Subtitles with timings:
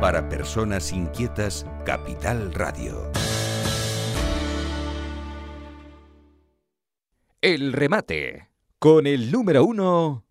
[0.00, 3.12] Para personas inquietas, Capital Radio.
[7.42, 10.24] El remate con el número uno.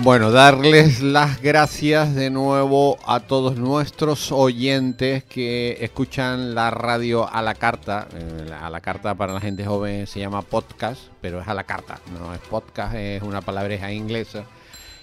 [0.00, 7.42] Bueno, darles las gracias de nuevo a todos nuestros oyentes que escuchan la radio a
[7.42, 8.06] la carta.
[8.14, 11.64] Eh, A la carta para la gente joven se llama podcast, pero es a la
[11.64, 14.44] carta, no es podcast, es una palabreja inglesa.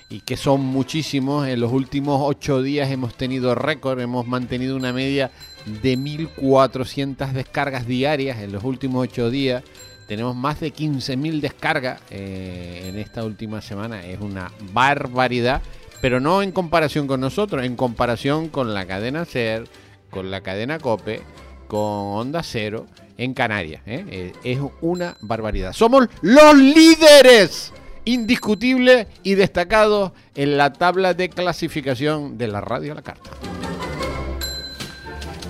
[0.10, 1.48] Y que son muchísimos.
[1.48, 5.30] En los últimos ocho días hemos tenido récord, hemos mantenido una media
[5.66, 9.64] de 1.400 descargas diarias en los últimos ocho días.
[10.08, 14.06] Tenemos más de 15.000 descargas eh, en esta última semana.
[14.06, 15.62] Es una barbaridad,
[16.02, 19.68] pero no en comparación con nosotros, en comparación con la cadena SER,
[20.12, 21.22] con la cadena COPE,
[21.68, 22.86] con Onda Cero
[23.18, 23.82] en Canarias.
[23.86, 24.06] ¿eh?
[24.10, 25.74] Eh, Es una barbaridad.
[25.74, 27.74] Somos los líderes
[28.06, 33.32] indiscutibles y destacados en la tabla de clasificación de la radio la carta.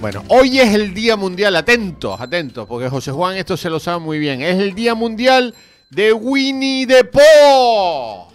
[0.02, 4.00] Bueno, hoy es el Día Mundial, atentos, atentos, porque José Juan esto se lo sabe
[4.00, 4.42] muy bien.
[4.42, 5.56] Es el Día Mundial
[5.90, 8.28] de Winnie the Pooh.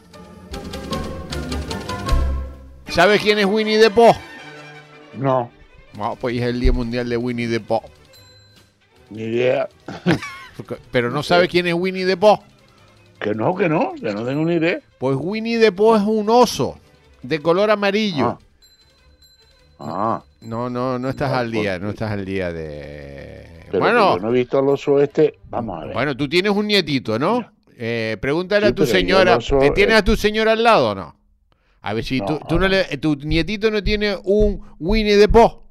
[2.88, 4.14] ¿Sabe quién es Winnie the Pooh?
[5.14, 5.50] No,
[5.94, 7.82] Bueno, pues es el Día Mundial de Winnie the Pooh.
[9.10, 9.68] ni idea.
[10.90, 12.38] Pero no sabe quién es Winnie the Pooh.
[13.20, 14.80] Que no, que no, que no tengo ni idea.
[14.98, 16.78] Pues Winnie the Pooh es un oso
[17.22, 18.38] de color amarillo.
[19.78, 23.46] Ah, No, no, no estás No, al día, porque- no estás al día de...
[23.70, 25.38] pero bueno, no he visto al oso este.
[25.50, 25.94] Vamos a ver.
[25.94, 27.52] bueno, tú tienes un nietito, ¿no?
[27.76, 30.90] Eh, pregúntale Sí, a tu señora, no soy- ¿eh, ¿tienes a tu señora al lado
[30.90, 31.16] o no?
[31.82, 32.68] A ver si No, tú, tú no no.
[32.68, 35.62] le, tu nietito no tiene un Winnie the Pooh.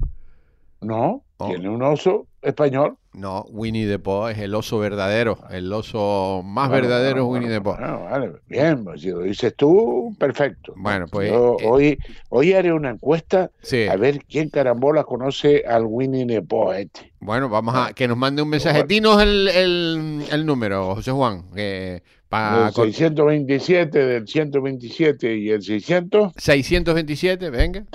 [0.82, 1.48] no, Oh.
[1.48, 2.96] tiene un oso español.
[3.14, 7.52] No, Winnie the Pooh es el oso verdadero, el oso más Bueno, verdadero bueno, es
[7.52, 8.04] Winnie the Pooh.
[8.10, 10.74] vale, bien, pues si lo dices tú, perfecto.
[10.78, 11.98] Bueno, pues, Yo eh, hoy,
[12.30, 13.88] hoy haré una encuesta Sí.
[13.88, 17.12] a ver quién carambola conoce al Winnie the Pooh este.
[17.20, 18.84] Bueno, vamos a que nos mande un mensaje.
[18.88, 21.44] Dinos el, el, el número, José Juan.
[21.54, 27.86] Que pa- el con- 627 del 127 y el 600, 627, venga.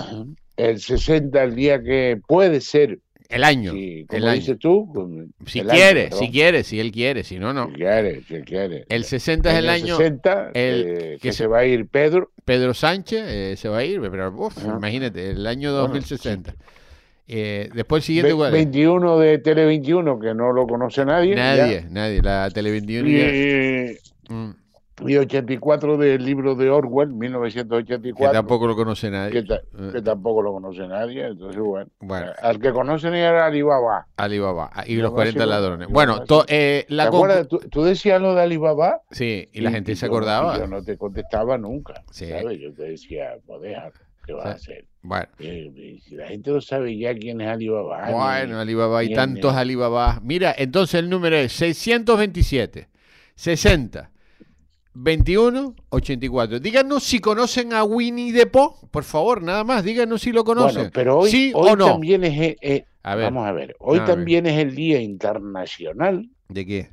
[0.57, 2.99] el 60 el día que puede ser,
[3.29, 3.71] El año.
[3.73, 4.35] si, el como año.
[4.35, 6.19] dices tú, con- Si el año, quiere, perdón.
[6.19, 7.67] si quiere, si él quiere, si no, no.
[7.67, 8.85] Si quiere, si quiere.
[8.89, 12.31] El 60 es el año 60, el- eh, que se- se va a ir Pedro.
[12.45, 14.75] Pedro Sánchez, eh, se va a ir, pero uf, Ajá.
[14.77, 16.53] imagínate, el año Bueno, 2060.
[17.27, 18.53] Eh, después el siguiente, Ve- ¿cuál es?
[18.53, 21.35] 21 de Tele 21, que no lo conoce nadie.
[21.35, 22.73] Nadie, nadie, la Tele ya.
[22.73, 23.97] 21 ya- Y,
[24.29, 24.51] mm,
[25.05, 28.31] y 84 del libro de Orwell, que 1984.
[28.31, 29.31] tampoco lo conoce nadie.
[29.43, 31.25] que Eh, que tampoco lo conoce nadie.
[31.27, 31.89] Entonces, bueno.
[31.99, 32.31] Bueno.
[32.41, 34.07] Al que conocen era Alibaba.
[34.15, 35.87] Alibaba y Lo los 40 máximo, ladrones.
[35.89, 37.47] Bueno, to- eh, la ¿Te acuerdas?
[37.47, 39.01] Tú, tú decías lo de Alibaba.
[39.11, 40.55] Sí, y la gente se yo acordaba.
[40.55, 42.03] y yo no te contestaba nunca.
[42.11, 42.27] Sí.
[42.29, 42.59] ¿sabes?
[42.59, 43.91] Yo te decía, joder,
[44.25, 44.85] ¿qué vas a hacer?
[45.01, 48.09] Bueno, Eh, eh, la gente no sabe ya quién es Alibaba.
[48.11, 49.53] bueno, Alibaba, hay bien, tantos.
[49.53, 50.19] Alibaba.
[50.23, 52.87] Mira, entonces el número es 627,
[53.35, 54.09] 60,
[54.95, 56.59] 21, 84.
[56.59, 60.75] Díganos si conocen a Winnie the Pooh, por favor, nada más, díganos si lo conocen.
[60.75, 61.85] Bueno, pero hoy, ¿Sí hoy o no?
[61.87, 64.15] también es, eh, eh, A ver, vamos a ver, hoy a ver.
[64.15, 66.89] también es el Día Internacional ¿de qué?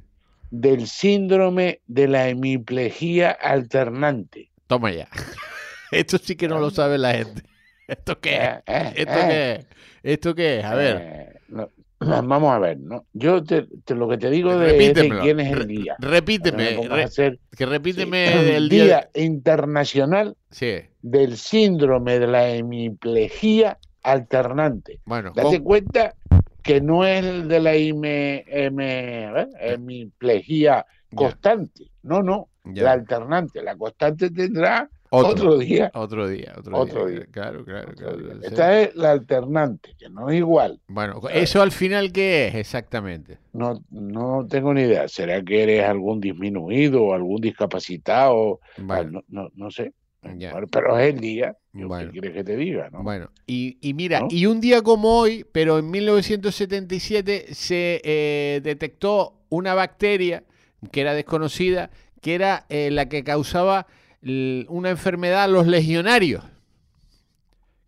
[0.51, 4.51] del Síndrome de la Hemiplegia Alternante.
[4.67, 5.09] Toma ya.
[5.93, 7.43] Esto sí que no lo sabe la gente.
[7.87, 8.43] ¿Esto qué es?
[8.43, 9.67] Eh, eh, ¿Esto qué es?
[10.03, 10.65] ¿Esto qué es?
[10.65, 10.97] A ver.
[11.01, 11.69] eh, no,
[12.29, 13.07] vamos a ver, ¿no?
[13.13, 14.93] Yo te, te- lo que te digo de,
[15.23, 15.97] quién es el día.
[15.99, 19.09] Repíteme, No re- hacer- que repíteme sí, el día.
[19.15, 25.01] Internacional Sí, del Síndrome de la Hemiplegia Alternante.
[25.05, 26.15] bueno, Date cuenta
[26.63, 31.85] que no es el de la heme- heme- a ver, hemiplegia constante.
[32.03, 32.85] No, no, ya.
[32.85, 33.63] la alternante.
[33.63, 35.91] La constante tendrá otro, otro, día.
[35.95, 37.19] otro día, otro, Otro día.
[37.19, 37.27] día.
[37.31, 38.17] Claro, claro, otro claro.
[38.17, 38.35] día.
[38.41, 38.47] sí.
[38.47, 40.81] Esta es la alternante, que no es igual.
[40.89, 43.39] Bueno, eso al final qué es exactamente.
[43.53, 45.07] No, no tengo ni idea.
[45.09, 48.61] ¿Será que eres algún disminuido o algún discapacitado?
[48.79, 49.93] Bueno, no, no, no sé.
[50.37, 50.55] Ya.
[50.71, 51.57] Pero es el día.
[51.73, 52.13] Bueno.
[52.13, 52.89] ¿Qué quieres que te diga?
[52.91, 53.03] ¿no?
[53.03, 53.31] bueno.
[53.47, 54.29] Y, y mira, ¿No?
[54.31, 60.45] y un día como hoy, pero en 1977 se eh, detectó una bacteria
[60.91, 63.87] que era desconocida, que era eh, la que causaba
[64.23, 66.45] una enfermedad a los legionarios.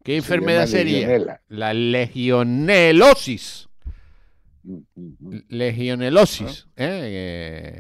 [0.03, 0.99] ¿Qué Se enfermedad sería?
[1.01, 1.41] legionela.
[1.49, 3.69] La legionelosis.
[4.63, 5.39] Mm, mm.
[5.49, 6.69] Legionelosis.
[6.77, 7.01] ¿eh?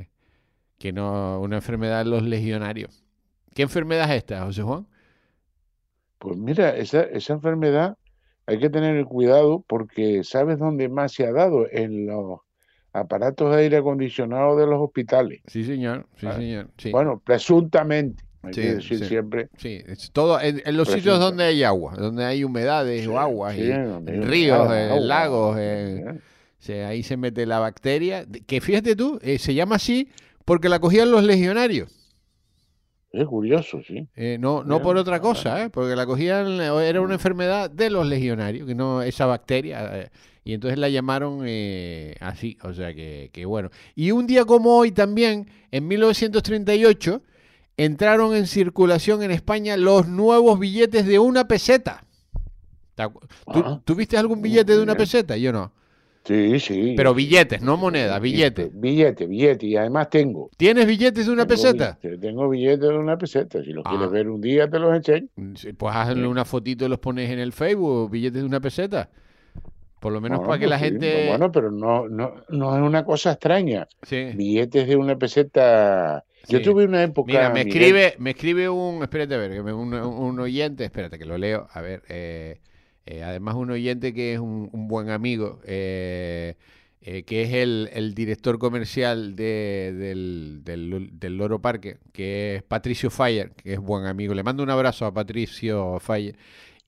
[0.07, 0.09] Eh,
[0.79, 3.05] que no, una enfermedad de los legionarios.
[3.55, 4.87] ¿Qué enfermedad es esta, José Juan?
[6.19, 7.97] Pues mira, esa, esa enfermedad
[8.47, 11.67] hay que tener cuidado porque ¿sabes dónde más se ha dado?
[11.71, 12.41] En los
[12.93, 15.41] aparatos de aire acondicionado de los hospitales.
[15.47, 16.07] Sí, señor.
[16.17, 16.37] Sí, Ah.
[16.37, 16.71] señor.
[16.79, 16.91] Sí.
[16.91, 19.05] Bueno, presuntamente, hay Sí, que decir sí.
[19.07, 19.49] siempre.
[19.57, 23.57] Sí, es todo en, en los sitios donde hay agua, donde hay humedades o aguas,
[23.57, 26.21] y en ríos, en agua, lagos, en-
[26.59, 30.09] se- ahí se mete la bacteria, que fíjate tú, eh, se llama así
[30.45, 31.91] porque la cogían los legionarios,
[33.13, 34.09] Es curioso, sí.
[34.17, 37.89] eh, no, no por otra cosa, eh, porque la cogían, eh, era una enfermedad de
[37.91, 40.11] los legionarios, que no esa bacteria, eh,
[40.43, 43.71] y entonces la llamaron eh, así, o sea que, que bueno.
[43.95, 47.23] Y un día como hoy también, en 1938,
[47.77, 52.05] entraron en circulación en España los nuevos billetes de una peseta.
[52.95, 53.21] ¿Te acu-
[53.53, 53.81] ¿Tú, Ah.
[53.85, 55.37] tú viste algún billete de una peseta?
[55.37, 55.73] Yo no.
[56.25, 56.95] Sí, sí.
[56.97, 58.71] Pero billetes, no monedas, Y- billetes.
[58.73, 59.67] Billete, billete.
[59.67, 60.49] Y además tengo.
[60.57, 61.99] ¿Tienes billetes de una tengo peseta?
[62.03, 63.63] billete- Tengo billetes de una peseta.
[63.63, 63.91] Si los Ah.
[63.91, 65.29] quieres ver un día, te los enseño.
[65.77, 69.11] Pues hazle una fotito y los pones en el Facebook, billetes de una peseta.
[70.05, 71.29] Por lo menos Bueno, para que pues la sí, gente...
[71.29, 73.89] Bueno, pero no, no, no es una cosa extraña.
[74.03, 74.33] Sí.
[74.35, 76.23] Billetes de una peseta.
[76.47, 76.65] Yo Sí.
[76.65, 77.29] tuve una época.
[77.33, 81.25] Mira, me Miguel, escribe, me escribe un, espérate a ver, un, un oyente, espérate que
[81.25, 82.59] lo leo, a ver, eh,
[83.07, 86.57] eh, además un oyente que es un, un buen amigo, eh,
[87.01, 92.63] eh, que es el, el director comercial de- del, del, del Loro Parque, que es
[92.63, 94.35] Patricio Fire, que es buen amigo.
[94.35, 96.37] Le mando un abrazo a Patricio Fire.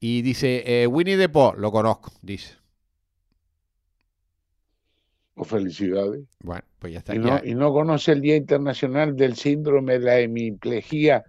[0.01, 2.57] Y dice, Winnie the Pooh, lo conozco, dice.
[5.37, 6.23] Pues, felicidades.
[6.43, 7.15] Bueno, pues ya está.
[7.15, 7.25] Y ya.
[7.25, 11.25] no, y no conoce el Día Internacional del Síndrome de la Hemiplegia.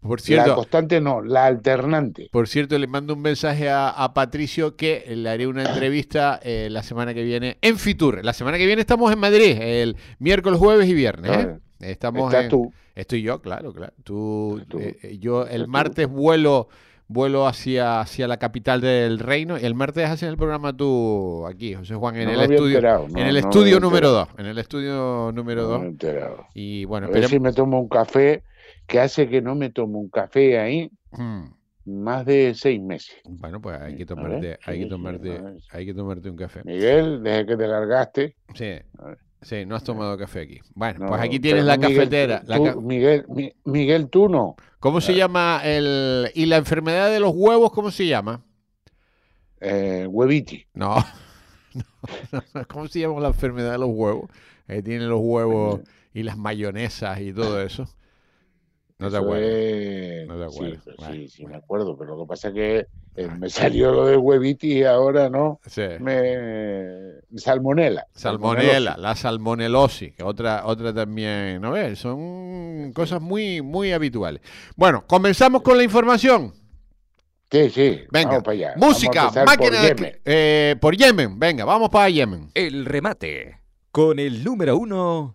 [0.00, 2.28] Por La cierto, constante no, la alternante.
[2.32, 6.66] Por cierto, le mando un mensaje a, a Patricio que le haré una entrevista eh,
[6.72, 8.24] la semana que viene en Fitur.
[8.24, 11.30] La semana que viene estamos en Madrid, el miércoles, jueves y viernes.
[11.30, 11.58] ¿eh?
[11.78, 12.72] Estamos Estás en- tú.
[12.96, 13.92] Estoy yo, claro, claro.
[14.02, 14.78] Tú, Tú.
[14.80, 15.70] eh, eh, yo el tú.
[15.70, 16.68] martes vuelo
[17.12, 21.74] vuelo hacia, hacia la capital del reino y el martes haces el programa tú aquí,
[21.74, 24.28] José Juan, en No el estudio, enterado, no, en el no estudio número enterado.
[24.32, 25.80] 2, en el estudio número No 2.
[25.80, 26.46] me he enterado.
[26.54, 28.42] Y bueno, A ver si me tomo un café,
[28.86, 31.44] que hace que no me tomo un café ahí Mm.
[31.84, 33.14] más de seis meses.
[33.24, 36.62] Bueno, pues hay que tomarte, hay que tomarte, hay que tomarte un café.
[36.64, 38.36] Miguel, desde que te largaste.
[38.54, 39.18] Sí, A ver.
[39.42, 40.60] Sí, no has tomado café aquí.
[40.74, 42.44] Bueno, no, pues aquí tienes la Miguel, cafetera.
[42.44, 44.56] tú, Miguel, Mi- Miguel, tú no.
[44.80, 46.30] ¿Cómo se llama el...
[46.34, 48.42] y la enfermedad de los huevos, cómo se llama?
[49.60, 50.66] Eh, hueviti.
[50.74, 50.96] No.
[52.32, 54.28] No, no, ¿Cómo se llama la enfermedad de los huevos?
[54.68, 55.80] Eh, tiene los huevos
[56.12, 57.88] y las mayonesas y todo eso.
[58.98, 59.48] No te acuerdas.
[59.50, 60.84] es- No te sí, acuerdas.
[60.98, 64.06] Bueno, sí, sí, me acuerdo, pero lo que pasa es que eh, me salió lo
[64.06, 65.60] de hueviti y ahora no.
[65.66, 65.82] Sí.
[66.00, 67.20] Me...
[67.36, 68.06] Salmonela.
[68.14, 71.98] Salmonela, la salmonelosis, que otra, otra también, ¿no ves?
[71.98, 74.40] Son cosas muy, muy habituales.
[74.76, 76.54] Bueno, comenzamos con la información.
[77.50, 78.00] Sí, sí.
[78.10, 78.72] Venga, vamos para allá.
[78.76, 79.88] Vamos a música, empezar por máquina de...
[79.88, 80.20] Yemen.
[80.24, 82.50] eh, por Yemen, venga, vamos para Yemen.
[82.54, 83.58] El remate.
[83.90, 85.34] Con el número uno.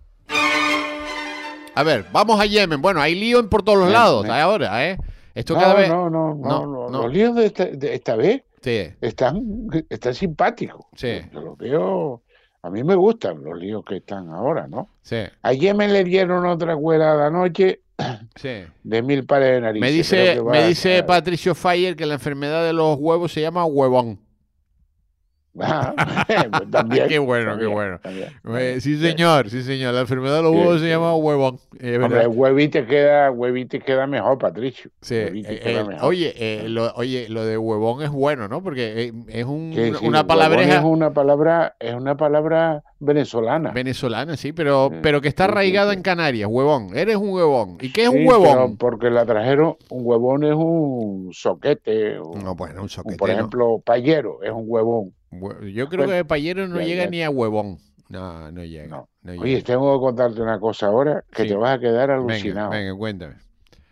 [1.75, 2.81] A ver, vamos a Yemen.
[2.81, 4.97] Bueno, hay lío en por todos los lados ahora, ¿eh?
[5.37, 5.87] Esto No, cada vez...
[5.87, 6.89] no, no, No.
[6.89, 10.85] Los líos de esta, de esta vez Sí, están, están simpáticos.
[10.95, 11.19] Sí.
[11.31, 12.23] Yo los veo.
[12.63, 14.89] A mí me gustan los líos que están ahora, ¿no?
[15.03, 17.81] sí, A Yemen le dieron otra cuelada anoche
[18.35, 18.63] sí.
[18.83, 19.89] de mil pares de narices.
[19.89, 24.19] Me dice, me dice Patricio Fayer que la enfermedad de los huevos se llama huevón.
[25.59, 25.93] Ah,
[26.51, 27.99] pues también, Qué bueno, qué bueno.
[28.01, 28.29] también.
[28.57, 29.93] Eh, sí, señor, sí, señor.
[29.93, 31.59] La enfermedad de los Sí, huevos se llama huevón.
[31.79, 32.21] Eh, Hombre,
[32.87, 34.91] queda, huevite queda mejor, Patricio.
[35.01, 36.05] Sí, eh, queda eh, mejor.
[36.09, 38.61] oye, eh, lo, oye, lo de huevón es bueno, ¿no?
[38.63, 43.71] Porque es un- Sí, una huevón palabreja Es una palabra, es una palabra venezolana.
[43.71, 46.49] venezolana, sí, pero, pero que está arraigada en Canarias.
[46.51, 47.77] Huevón, eres un huevón.
[47.81, 48.77] ¿Y qué es un huevón?
[48.77, 53.17] porque la trajeron, un huevón es un soquete, No, bueno, un un, soquete.
[53.17, 53.35] por no.
[53.35, 55.13] ejemplo, payero es un huevón.
[55.31, 57.77] Yo creo que payero no llega ni a huevón.
[58.09, 58.87] No, no llega.
[58.87, 59.09] No.
[59.21, 59.65] no Oye, llega.
[59.65, 61.49] tengo que contarte una cosa ahora que Sí.
[61.49, 63.35] te vas a quedar Venga, alucinado, venga, cuéntame.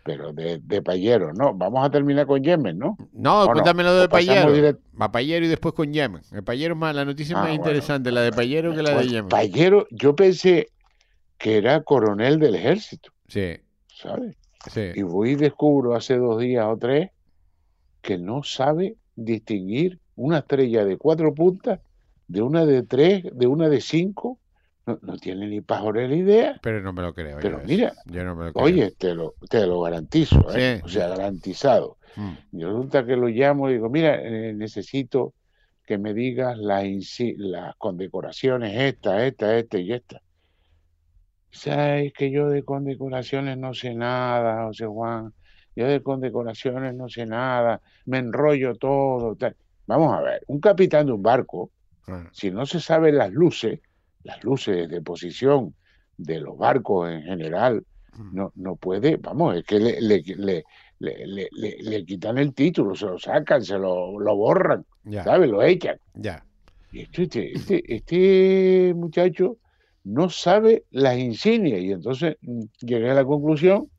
[0.02, 1.52] pero de, de payero, ¿no?
[1.54, 2.96] Vamos a terminar con Yemen, ¿no?
[3.12, 3.52] No, ¿O no?
[3.52, 4.54] cuéntame lo ¿O de Payero.
[4.56, 6.22] direct- Va Payero y después con Yemen.
[6.32, 7.62] El Payero es más, la noticia es Ah, más bueno.
[7.64, 9.28] interesante, la de Payero que la de Yemen.
[9.28, 10.68] Payero, yo pensé
[11.38, 13.56] que era coronel del ejército, Sí,
[13.94, 14.34] ¿sabes?
[14.70, 14.92] sí.
[14.94, 17.10] Y voy y descubro hace dos días o tres
[18.00, 21.80] que no sabe distinguir una estrella de cuatro puntas
[22.26, 24.38] de una de tres, de una de cinco.
[24.86, 26.60] No, no tiene ni pajorera idea.
[26.62, 27.38] Pero no me lo creo.
[27.40, 28.64] Pero yo mira, yo no me lo creo.
[28.64, 30.76] Oye, te lo, te lo garantizo, ¿eh?
[30.76, 30.82] Sí.
[30.84, 31.98] O sea, garantizado.
[32.16, 35.34] Mm, Y resulta que lo llamo y digo, mira, eh, necesito
[35.84, 36.84] que me digas las,
[37.36, 40.20] las condecoraciones, esta, esta, esta y esta.
[41.50, 45.32] Sabes que yo de condecoraciones no sé nada, José Juan.
[45.74, 49.36] Yo de condecoraciones no sé nada, me enrollo todo.
[49.36, 49.56] tal.
[49.86, 51.70] Vamos a ver, un capitán de un barco,
[52.08, 53.80] ah, si no se sabe las luces,
[54.24, 55.74] las luces de posición
[56.16, 57.84] de los barcos en general,
[58.32, 60.64] no, no puede, vamos, es que le, le, le,
[60.98, 64.84] le, le- le quitan el título, se lo sacan, se lo, lo borran,
[65.22, 65.50] ¿sabes?
[65.50, 65.98] Lo echan.
[66.14, 66.44] ya.
[66.90, 69.58] Y esto- este, este, este muchacho
[70.04, 73.90] no sabe las insignias y entonces mm, llegué a la conclusión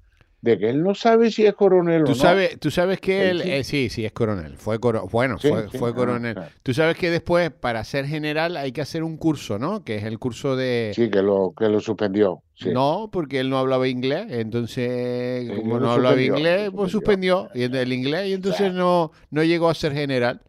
[0.42, 2.16] de que él no sabe si es coronel o Tú no.
[2.16, 3.52] sabes, tú sabes que él, Él sí.
[3.52, 6.34] eh, sí, sí, es coronel, fue coro- bueno, Sí, fue, sí, fue ah, coronel.
[6.36, 6.52] claro.
[6.64, 9.84] Tú sabes que después, para ser general, hay que hacer un curso, ¿no?
[9.84, 10.92] Que es el curso de...
[10.96, 12.44] Sí, que lo, que lo suspendió.
[12.66, 17.50] No, porque él no hablaba inglés, entonces, como no hablaba inglés, pues suspendió.
[17.54, 18.74] suspendió el inglés y entonces Claro.
[18.74, 20.42] no, no llegó a ser general.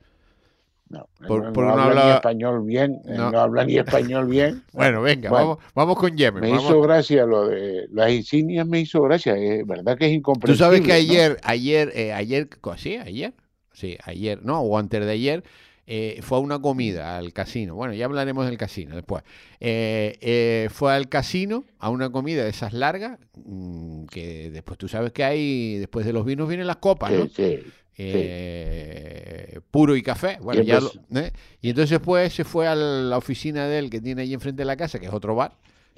[0.91, 3.39] No, Por- no, por no no habla ni español bien, No.
[3.39, 4.63] habla ni español bien.
[4.73, 6.41] Bueno, venga, Bueno, vamos, vamos con Yemen.
[6.41, 6.65] Me vamos.
[6.65, 10.65] hizo gracia lo de las insignias, me hizo gracia, es verdad que es Tú incomprensible.
[10.65, 13.35] sabes que ayer, ayer, eh, ayer, sí, ayer,
[13.73, 15.45] sí, ayer, no, o antes de ayer,
[15.91, 17.75] eh, fue a una comida al casino.
[17.75, 19.25] Bueno, ya hablaremos del casino después.
[19.61, 24.87] Eh, eh, fue al casino a una comida de esas largas, mm, que después tú
[24.89, 27.25] sabes que hay, después de los vinos vienen las copas, ¿no?
[27.27, 27.61] Sí, sí.
[27.99, 30.39] Eh, puro y café.
[30.41, 31.33] Bueno, Y ya entonces- lo- ¿eh?
[31.61, 34.67] y entonces pues se fue a la oficina de él que tiene ahí enfrente de
[34.67, 35.53] la casa, que es otro bar,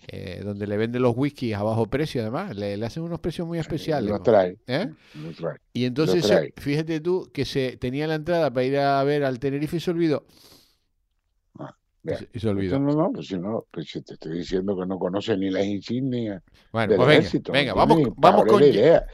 [0.09, 3.47] eh, donde le venden los whiskies a bajo precio además, le, le hacen unos precios
[3.47, 4.11] muy especiales.
[4.11, 4.23] Lo ¿no?
[4.23, 4.57] trae.
[4.66, 5.59] Lo trae.
[5.73, 6.52] Y entonces, trae.
[6.57, 9.90] fíjate tú que se tenía la entrada para ir a ver al Tenerife y se
[9.90, 10.25] olvidó.
[11.59, 11.75] Ah,
[12.35, 12.78] Y se- olvidó.
[12.80, 15.66] No, no, pues si no, pues si te estoy diciendo que no conoce ni las
[15.66, 16.42] insignias
[16.73, 17.52] Bueno, del pues venga, ejército.
[17.52, 18.62] venga, no vamos, vamos con...
[18.64, 19.07] idea.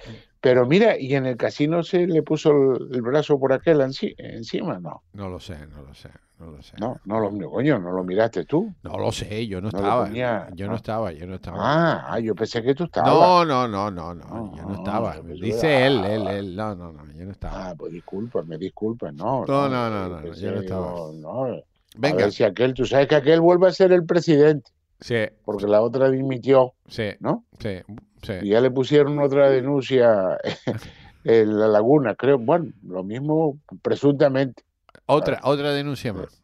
[0.47, 4.15] Pero mira, y en el casino se le puso el, el brazo por aquel enci-
[4.17, 5.03] encima, no.
[5.15, 6.77] No lo sé, no lo sé, no lo sé.
[6.79, 8.73] No, no lo, coño, no lo miraste tú.
[8.85, 10.09] No lo sé, yo no No le estaba.
[10.55, 10.77] yo no no.
[10.77, 11.59] estaba, yo no estaba.
[11.61, 13.13] Ah, ah, yo pensé que tú estabas.
[13.13, 15.17] No, no, no, no, no, yo no estaba.
[15.21, 16.35] Dice él, él, ah.
[16.35, 16.55] él.
[16.55, 17.71] No, no, no, yo no estaba.
[17.71, 19.45] Ah, pues disculpa, me disculpa, no.
[19.47, 21.13] No, no, no, no, yo no, estaba.
[21.13, 21.61] no, A
[21.99, 25.67] Venga, ver si aquel, tú sabes que aquel vuelve a ser el presidente, sí, porque
[25.67, 27.45] la otra dimitió, sí, ¿no?
[27.59, 27.81] sí,
[28.27, 28.33] sí.
[28.43, 30.39] Y ya le pusieron otra denuncia
[31.25, 34.63] en la laguna, creo, bueno, lo mismo presuntamente.
[35.07, 36.43] Otra, otra denuncia más.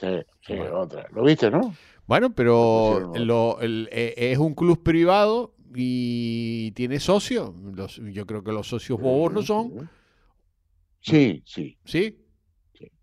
[0.00, 0.08] Sí,
[0.40, 0.80] sí, Bueno.
[0.80, 1.06] otra.
[1.12, 1.74] ¿Lo viste, no?
[2.06, 7.52] Bueno, pero lo, el- eh, es un club privado y tiene socios.
[7.74, 9.88] Los- yo creo que los socios bobos no son,
[11.00, 12.18] Sí, sí, ¿sí?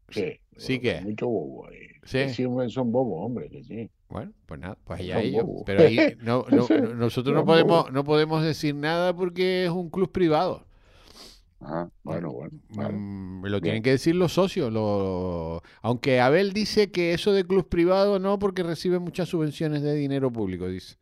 [0.10, 0.40] sí.
[0.58, 1.02] Sí que.
[1.02, 1.78] Mucho bobo ahí.
[2.10, 2.30] Sí.
[2.30, 3.90] Sí, hombre, son bobos, hombre, que sí.
[4.10, 5.46] Bueno, pues nada, pues allá ellos.
[5.66, 9.90] Pero ahí no, no- no- nosotros no podemos, no podemos decir nada porque es un
[9.92, 10.66] club privado.
[11.62, 12.58] Ajá, bueno, bueno.
[12.70, 12.98] vale.
[12.98, 14.72] Mm, lo tienen que decir los socios.
[14.74, 19.94] lo- Aunque Abel dice que eso de club privado no, porque recibe muchas subvenciones de
[19.94, 20.96] dinero público, dice.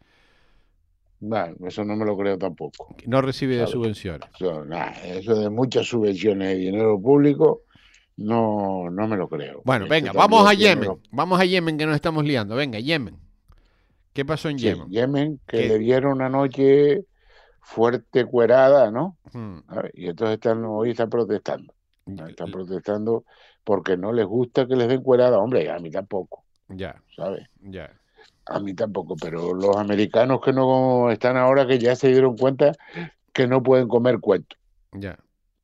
[1.20, 2.96] Bueno, eso no me lo creo tampoco.
[3.08, 4.30] No recibe de subvenciones.
[4.36, 7.62] Eso, nah, eso de muchas subvenciones de dinero público,
[8.18, 9.62] no, no me lo creo.
[9.64, 11.00] Bueno, Este venga, vamos a Yemen.
[11.12, 12.56] Vamos a Yemen que nos estamos liando.
[12.56, 13.18] Venga, Yemen.
[14.14, 14.90] ¿Qué pasó en Sí, Yemen?
[14.90, 15.68] Yemen, que ¿Qué?
[15.70, 17.06] le dieron anoche
[17.62, 19.18] fuerte cuerada, ¿no?
[19.34, 21.74] Mm, ver, Y entonces están, hoy están protestando.
[22.28, 23.26] Están protestando
[23.64, 25.40] porque no les gusta que les den cuerada.
[25.40, 27.48] Hombre, a mí tampoco, Ya, ¿sabes?
[27.62, 27.92] ya.
[28.46, 32.72] A mí tampoco, pero los americanos que no están ahora que ya se dieron cuenta
[33.34, 34.56] que no pueden comer cuento.
[34.94, 35.20] Ya.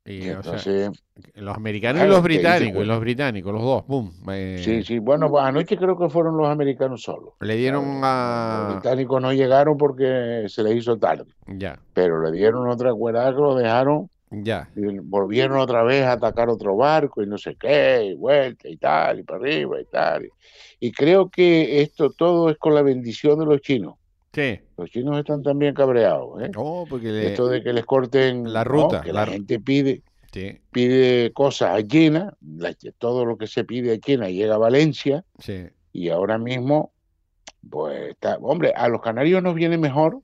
[0.06, 0.90] Y, Y o sea, entonces,
[1.34, 2.92] los americanos y los dice, británicos, y bueno.
[2.92, 4.12] los británicos, los dos, boom.
[4.30, 7.34] eh, sí, sí, bueno, pues anoche creo que fueron los americanos solos.
[7.40, 8.68] Le dieron Los a...
[8.72, 13.40] británicos no llegaron porque se les hizo tarde, Ya, pero le dieron otra cuerda que
[13.40, 14.68] lo dejaron ya.
[14.76, 18.76] y volvieron otra vez a atacar otro barco y no sé qué, y vuelta y
[18.76, 20.28] tal, y para arriba y tal.
[20.80, 23.94] Y creo que esto todo es con la bendición de los chinos.
[24.34, 24.60] Sí.
[24.76, 26.50] Los chinos están también cabreados, ¿eh?
[26.56, 27.26] Oh, porque le...
[27.28, 28.70] Esto de que les corten la ¿no?
[28.70, 33.46] ruta, que la- la gente pide Sí, pide cosas a China, la- todo lo que
[33.46, 35.66] se pide a China llega a Valencia sí.
[35.92, 36.90] y ahora mismo,
[37.70, 40.18] pues está, hombre, a los canarios nos viene mejor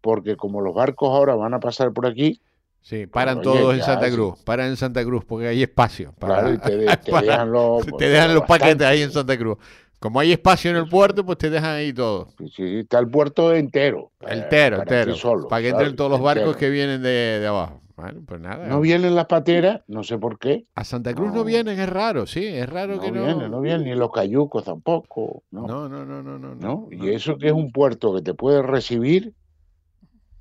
[0.00, 2.40] porque como los barcos ahora van a pasar por aquí,
[2.82, 4.08] Sí, paran oye, todos en ya, Santa.
[4.12, 6.12] Cruz, paran en Santa Cruz porque hay espacio.
[6.20, 9.10] Para, claro, y te, de- te para- dejan los, te dejan los paquetes ahí en
[9.10, 9.58] Santa Cruz.
[9.98, 12.28] Como hay espacio en el puerto, pues te dejan ahí todo.
[12.38, 14.12] Sí, sí, está el puerto entero.
[14.20, 15.14] eh, Entero, ti entero.
[15.14, 15.96] solo, para que entren ¿sabes?
[15.96, 16.58] todos los barcos Entero.
[16.58, 17.80] que vienen de, de abajo.
[17.96, 18.66] Bueno, pues nada.
[18.66, 20.66] No vienen las pateras, no sé por qué.
[20.74, 21.36] A Santa Cruz no.
[21.36, 21.44] No.
[21.44, 23.24] vienen, es raro, sí, es raro No que no.
[23.24, 25.44] vienen, no vienen, ni los cayucos tampoco.
[25.50, 26.54] No, No, no, no, no, no.
[26.54, 26.88] ¿no?
[26.90, 29.32] Y eso que es un puerto que te puede recibir,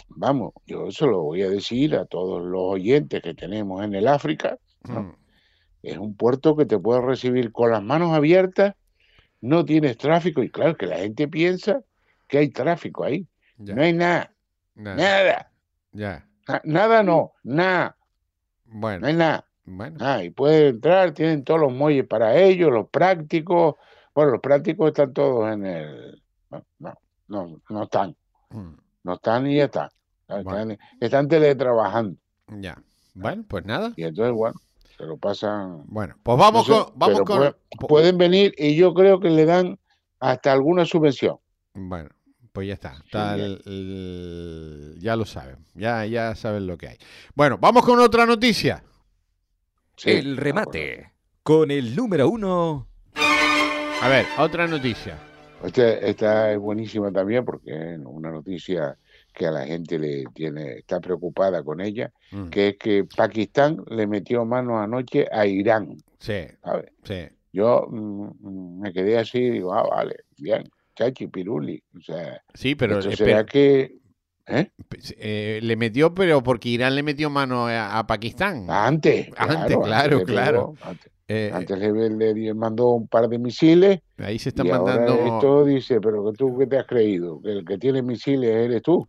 [0.10, 4.08] vamos, yo eso lo voy a decir a todos los oyentes que tenemos en el
[4.10, 5.02] África, ¿no?
[5.04, 5.16] Mm,
[5.84, 8.74] es un puerto que te puede recibir con las manos abiertas,
[9.46, 11.82] no tienes tráfico y claro que la gente piensa
[12.28, 13.28] que hay tráfico ahí.
[13.58, 14.34] ya, No hay nada,
[14.76, 15.52] nada, nada,
[15.92, 16.28] ya.
[16.48, 17.96] na- nada no, nada,
[18.66, 19.46] no Bueno, hay nada.
[19.66, 19.98] bueno.
[20.02, 23.76] Ah, y puede entrar, tienen todos los muelles para ellos, los prácticos.
[24.14, 26.94] Bueno, los prácticos están todos en el, No, no,
[27.28, 28.16] no, no están.
[28.50, 28.74] Mm,
[29.04, 29.90] No están y ya están.
[30.28, 32.18] Están, están teletrabajando.
[32.48, 32.82] Ya.
[33.14, 33.94] Bueno, pues nada.
[33.96, 34.56] Y entonces, bueno,
[34.98, 35.84] se lo pasan.
[35.88, 36.94] Bueno, pues vamos no sé, con.
[37.00, 39.78] Vamos con puede- po- pueden venir y yo creo que le dan
[40.20, 41.38] hasta alguna subvención.
[41.74, 42.10] Bueno,
[42.54, 42.94] pues ya está.
[43.06, 45.58] está Sí, el- el- ya lo saben.
[45.74, 46.98] Ya, ya saben lo que hay.
[47.36, 48.84] Bueno, vamos con otra noticia.
[49.98, 51.12] Sí, el remate.
[51.44, 52.88] Con el número uno.
[54.02, 55.18] A ver, otra noticia.
[55.64, 58.98] Esta, esta es buenísima también porque es una noticia
[59.36, 63.78] que a la gente le tiene, está preocupada con ella, Mm, que es que Pakistán
[63.90, 66.92] le metió mano anoche a Irán, Sí, ¿sabes?
[67.04, 67.28] sí.
[67.54, 70.64] Yo mm, me quedé así y digo, ah, vale, bien,
[70.96, 71.82] chachi, piruli.
[71.96, 73.98] O sea, Sí, pero esto será que...
[74.48, 74.70] ¿eh?
[75.18, 78.66] eh, le metió, pero porque Irán le metió mano a, a Pakistán.
[78.70, 80.76] Antes, Antes, claro, le claro.
[80.76, 84.70] pegó, antes, Eh, antes le, le mandó un par de misiles ahí se están y
[84.70, 85.26] ahora mandando.
[85.26, 88.82] esto dice, pero que tú qué te has creído, que el que tiene misiles eres
[88.84, 89.08] tú.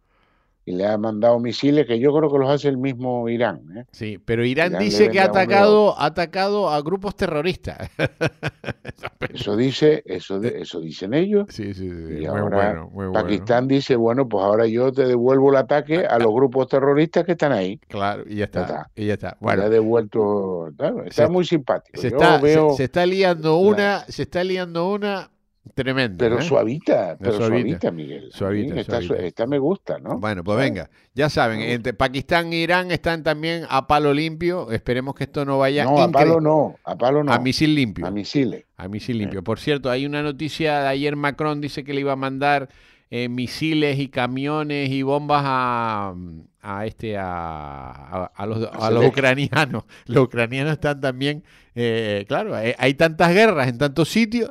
[0.68, 3.60] Y le ha mandado misiles que yo creo que los hace el mismo Irán.
[3.76, 3.84] ¿eh?
[3.92, 7.88] Sí, pero Irán dice que ha atacado, ha atacado a grupos terroristas.
[9.32, 11.46] Eso dice, eso, de- eso dicen ellos.
[11.50, 12.12] Sí, sí, sí.
[12.14, 13.12] Y Muy ahora bueno, muy bueno.
[13.12, 17.32] Pakistán dice, bueno, pues ahora yo te devuelvo el ataque a los grupos terroristas que
[17.32, 17.78] están ahí.
[17.88, 18.60] Claro, y ya está.
[18.62, 18.90] está.
[18.96, 19.36] Y ya está.
[19.40, 22.00] Bueno, ha devuelto, claro, está Se- muy simpático.
[22.00, 25.30] se Yo está, se- veo, se, está liando la- una, se está liando una
[25.74, 26.16] tremenda.
[26.18, 26.42] pero ¿eh?
[26.42, 27.48] suavita, pero suavita.
[27.58, 28.28] suavita, Miguel.
[28.32, 28.80] Suavita,
[29.18, 30.18] esta me gusta, ¿no?
[30.18, 30.70] Bueno, pues ¿Sabes?
[30.70, 34.70] venga, ya saben, entre Pakistán e Irán están también a palo limpio.
[34.70, 38.06] Esperemos que esto no vaya No, a palo no, a palo no, a misil limpio.
[38.06, 38.64] a misiles.
[38.76, 39.42] A misil limpio.
[39.42, 42.68] Por cierto, hay una noticia de ayer Macron dice que le iba a mandar
[43.10, 46.14] eh, misiles y camiones y bombas a,
[46.60, 49.06] a este a, a- a los, a los Zelensky.
[49.08, 49.84] ucranianos.
[50.06, 51.44] Los ucranianos están también,
[51.76, 54.50] eh, claro, eh, hay tantas guerras en tantos sitios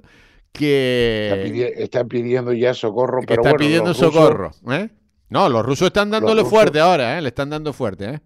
[0.55, 4.51] Está, que, pidi- está pidiendo ya socorro, que pero está bueno, pidiendo rusos- socorro.
[4.71, 4.89] ¿eh?
[5.29, 7.21] No, los rusos están dándole rusos- fuerte ahora, ¿eh?
[7.21, 8.05] le están dando fuerte.
[8.05, 8.19] ¿eh?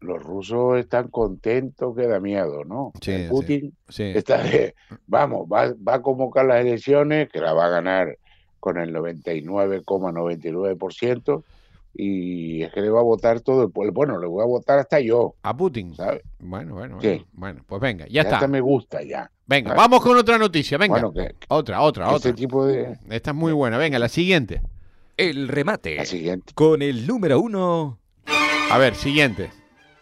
[0.00, 2.92] Los rusos están contentos que da miedo, ¿no?
[3.00, 3.26] Sí, sí.
[3.30, 4.02] Putin Sí.
[4.14, 4.74] está de,
[5.06, 8.18] vamos, va, va a convocar las elecciones, que la va a ganar
[8.58, 11.44] con el 99,99%,
[11.94, 13.92] y es que le va a votar todo el pueblo.
[13.92, 15.94] Bueno, le voy a votar hasta yo, A Putin.
[15.94, 16.22] ¿sabes?
[16.38, 17.08] Bueno, bueno, Sí.
[17.08, 17.24] bueno.
[17.32, 18.36] Bueno, pues venga, ya Ya está.
[18.36, 19.30] hasta me gusta ya.
[19.46, 19.82] Venga, ¿sabes?
[19.82, 20.78] vamos con otra noticia.
[20.78, 20.92] Venga.
[20.94, 22.16] Bueno, que, Otra, otra, otra.
[22.16, 22.96] este tipo de...
[23.10, 23.76] Esta es muy buena.
[23.78, 24.62] Venga, la siguiente.
[25.16, 25.96] El remate.
[25.96, 27.98] La siguiente, Con el número uno.
[28.70, 29.50] A ver, siguiente.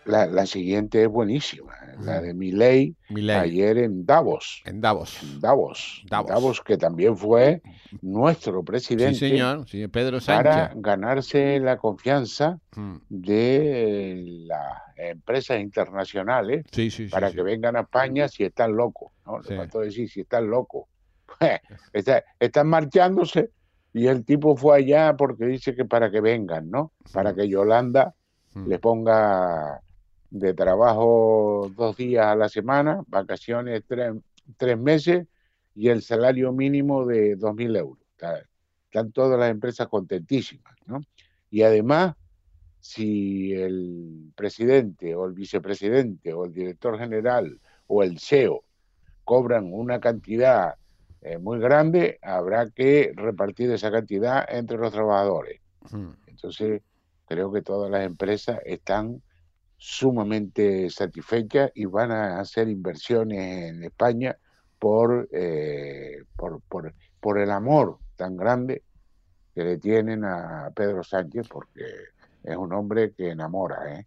[0.05, 1.97] La, la siguiente es buenísima, ¿eh?
[2.01, 2.97] la de Milei.
[3.31, 4.63] ayer en Davos.
[4.65, 5.23] En Davos.
[5.23, 6.29] en Davos, Davos.
[6.31, 7.61] Davos, que también fue
[8.01, 9.69] nuestro presidente Sí, señor.
[9.69, 10.83] Sí, Pedro para Sánchez.
[10.83, 12.97] ganarse la confianza Mm.
[13.09, 19.13] de las empresas internacionales Sí, sí, para que vengan a España si están locos.
[19.27, 19.41] ¿no?
[19.41, 20.85] Le faltó decir si están locos.
[21.93, 23.51] Está- están marchándose
[23.93, 26.93] y el tipo fue allá porque dice que para que vengan, ¿no?
[27.13, 28.15] Para que Yolanda
[28.67, 29.81] le ponga
[30.31, 34.15] de trabajo dos días a la semana, vacaciones tres,
[34.57, 35.27] tres meses
[35.75, 37.99] y el salario mínimo de dos mil euros.
[38.13, 38.43] Está-
[38.85, 41.01] Están todas las empresas contentísimas, ¿no?
[41.51, 42.17] Y además,
[42.81, 48.65] si el presidente o el vicepresidente o el director general o el CEO
[49.25, 50.75] cobran una cantidad
[51.23, 55.61] eh, muy grande, habrá que repartir esa cantidad entre los trabajadores.
[56.27, 56.83] Entonces,
[57.27, 59.23] creo que todas las empresas están
[59.83, 64.37] sumamente satisfechas y van a hacer inversiones en España
[64.79, 68.83] por, eh, por, por, por el amor tan grande
[69.55, 71.83] que le tienen a Pedro Sánchez, porque
[72.45, 73.99] es un hombre que enamora.
[73.99, 74.07] ¿eh?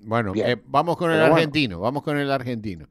[0.00, 1.36] Bueno, eh, vamos con el Pero bueno.
[1.36, 1.78] argentino.
[1.78, 2.88] Vamos con el argentino.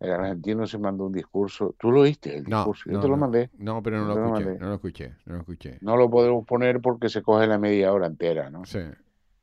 [0.00, 1.76] El argentino se mandó un discurso.
[1.78, 2.36] ¿Tú lo oíste?
[2.38, 2.82] El No, discurso.
[2.86, 3.50] Yo no, te lo mandé.
[3.58, 4.58] No, pero no lo escuché.
[4.58, 5.14] No lo escuché.
[5.24, 5.78] No lo escuché.
[5.82, 8.64] No lo podemos poner porque se coge la media hora entera, ¿no?
[8.64, 8.80] Sí.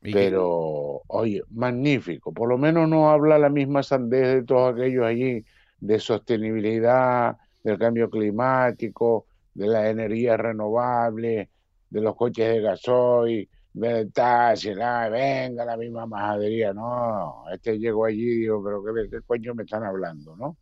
[0.02, 2.32] ¿Y qué- Pero, oye, magnífico.
[2.32, 5.44] Por lo menos no habla la misma sandez de todos aquellos allí,
[5.78, 11.48] de sostenibilidad, del cambio climático, de las energías renovables,
[11.90, 16.72] de los coches de gasoil, del taxi, venga la misma majadería.
[16.72, 20.56] No, este llegó allí y dijo, pero ¿qué, qué coño me están hablando, no?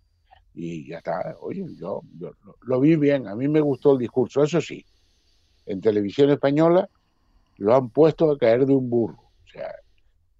[0.55, 1.37] Y ya está.
[1.41, 4.43] Oye, yo, yo lo vi bien, a mí me gustó el discurso.
[4.45, 4.87] Eso sí,
[5.67, 6.89] en televisión española
[7.59, 9.30] lo han puesto a caer de un burro.
[9.51, 9.75] O sea,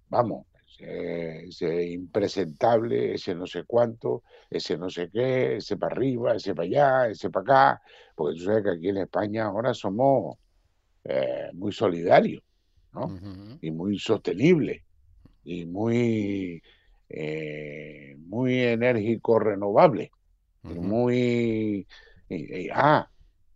[0.09, 0.47] vamos,
[0.79, 6.55] ese, ese impresentable, ese no sé cuánto, ese no sé qué, ese para arriba, ese
[6.55, 7.43] para allá, ese para
[7.73, 7.81] acá,
[8.15, 10.37] porque tú sabes que aquí en España ahora somos
[11.05, 12.43] eh, muy solidarios
[12.93, 13.15] ¿no?
[13.61, 14.83] Y muy sostenibles
[15.43, 16.61] y muy,
[17.09, 20.11] eh, muy enérgico renovable
[20.67, 21.87] y muy...
[22.29, 23.09] y- y- ah,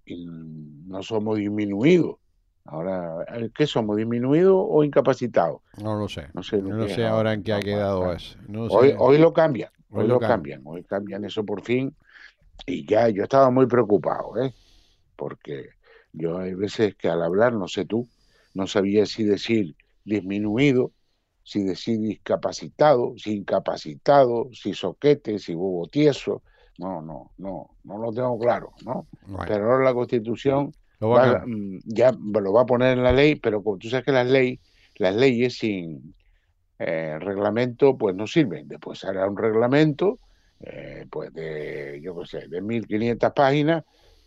[0.06, 2.18] y no somos disminuidos.
[2.66, 3.26] Ahora,
[3.56, 3.96] ¿qué somos?
[3.98, 5.62] ¿Disminuidos o incapacitados?
[5.82, 6.28] No lo sé.
[6.34, 8.38] No sé, No lo ahora en qué ha quedado eso.
[8.48, 8.96] No Hoy, sé.
[9.00, 10.62] hoy lo cambian, hoy, Hoy lo lo cambian.
[10.62, 11.96] cambian, hoy cambian eso por fin.
[12.66, 14.54] Y ya, yo estaba muy preocupado, ¿eh?
[15.16, 15.70] Porque
[16.14, 18.08] yo hay veces que al hablar, no sé tú,
[18.54, 20.92] no sabía si decir disminuido,
[21.44, 26.42] si decir discapacitado, si incapacitado, si soquete, si bobo tieso.
[26.78, 29.08] No, no, no, no lo tengo claro, ¿no?
[29.28, 31.42] Bueno, Pero ahora la Constitución lo va a va- cambiar.
[31.46, 34.28] mm, ya lo va a poner en la ley, pero como tú sabes que las
[34.28, 34.60] leyes,
[34.96, 36.16] las leyes sin
[36.80, 38.68] eh, reglamento, pues no sirven.
[38.68, 40.20] Después hará un reglamento,
[40.62, 43.84] eh, pues de, yo qué sé, de 1500 páginas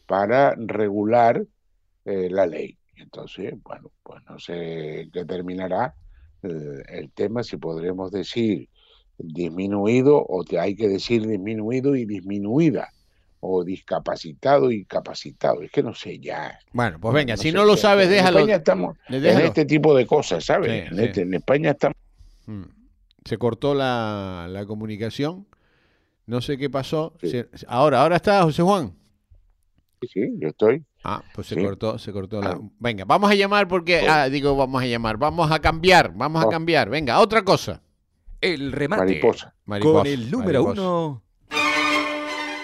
[0.06, 1.44] para regular
[2.04, 2.78] eh, la ley.
[2.96, 5.94] Entonces, bueno, pues no sé qué terminará
[6.42, 8.68] eh, el tema, si podremos decir
[9.18, 12.88] disminuido o te hay que decir disminuido y disminuida
[13.40, 15.62] o discapacitado y capacitado.
[15.62, 16.58] Es que no sé ya.
[16.72, 18.38] Bueno, pues venga, No si no lo sabes, en déjalo.
[18.40, 20.70] España estamos en este tipo de cosas, ¿sabes?
[20.70, 21.04] Sí, en, sí.
[21.04, 21.96] este- en España estamos.
[22.46, 22.62] Mm.
[23.24, 25.46] Se cortó la, la comunicación.
[26.26, 27.14] No sé qué pasó.
[27.20, 27.30] Sí.
[27.30, 28.92] Se- ahora, ahora está José Juan.
[30.00, 30.84] Sí, sí, yo estoy.
[31.04, 31.62] Ah, pues se Sí.
[31.64, 32.50] cortó, se cortó la.
[32.50, 32.60] Ah.
[32.78, 34.00] Venga, vamos a llamar porque.
[34.00, 34.06] Sí.
[34.08, 35.16] Ah, digo, vamos a llamar.
[35.16, 36.50] Vamos a cambiar, vamos a Oh.
[36.50, 36.88] cambiar.
[36.90, 37.82] Venga, otra cosa.
[38.40, 39.02] El remate.
[39.04, 39.54] Mariposa.
[39.64, 40.80] Mariposa, Con el número mariposa.
[40.88, 41.22] uno.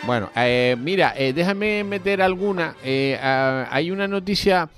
[0.06, 2.76] Bueno, eh, mira, eh, déjame meter alguna.
[2.84, 4.68] Eh, hay una noticia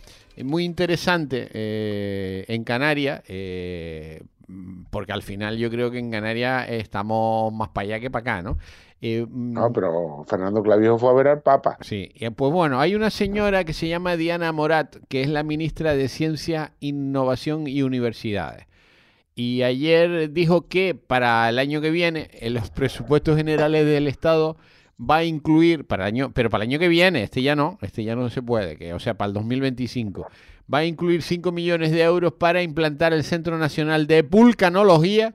[0.45, 4.23] muy interesante eh, en Canarias, eh,
[4.91, 8.43] porque al final yo creo que en Canarias estamos más para allá que para acá,
[8.43, 8.57] ¿no?
[9.03, 11.77] Eh, No, pero Fernando Clavijo fue a ver al Papa.
[11.81, 15.97] Sí, pues bueno, hay una señora que se llama Diana Morat, que es la ministra
[15.97, 18.67] de Ciencia, Innovación y Universidades.
[19.35, 24.57] Y ayer dijo que para el año que viene, en los presupuestos generales del Estado
[24.99, 27.79] va a incluir, para el año, pero para el año que viene, este ya no,
[27.83, 30.27] este ya no se puede, que, o sea, para el 2025,
[30.73, 35.35] va a incluir 5 millones de euros para implantar el Centro Nacional de Vulcanología,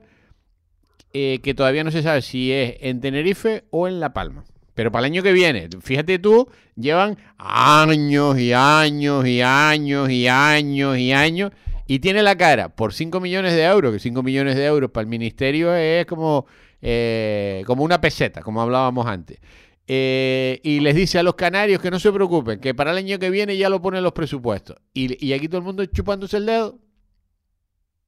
[1.12, 4.44] eh, que todavía no se sabe si es en Tenerife o en La Palma.
[4.74, 10.26] Pero para el año que viene, fíjate tú, llevan años y años y años y
[10.28, 11.52] años y años
[11.86, 15.02] y tiene la cara por 5 millones de euros, que 5 millones de euros para
[15.02, 16.46] el ministerio es como,
[16.82, 19.38] eh, como una peseta, como hablábamos antes.
[19.86, 23.18] Eh, y les dice a los canarios que no se preocupen, que para el año
[23.18, 24.76] que viene ya lo ponen los presupuestos.
[24.94, 26.78] Y, y aquí todo el mundo chupándose el dedo.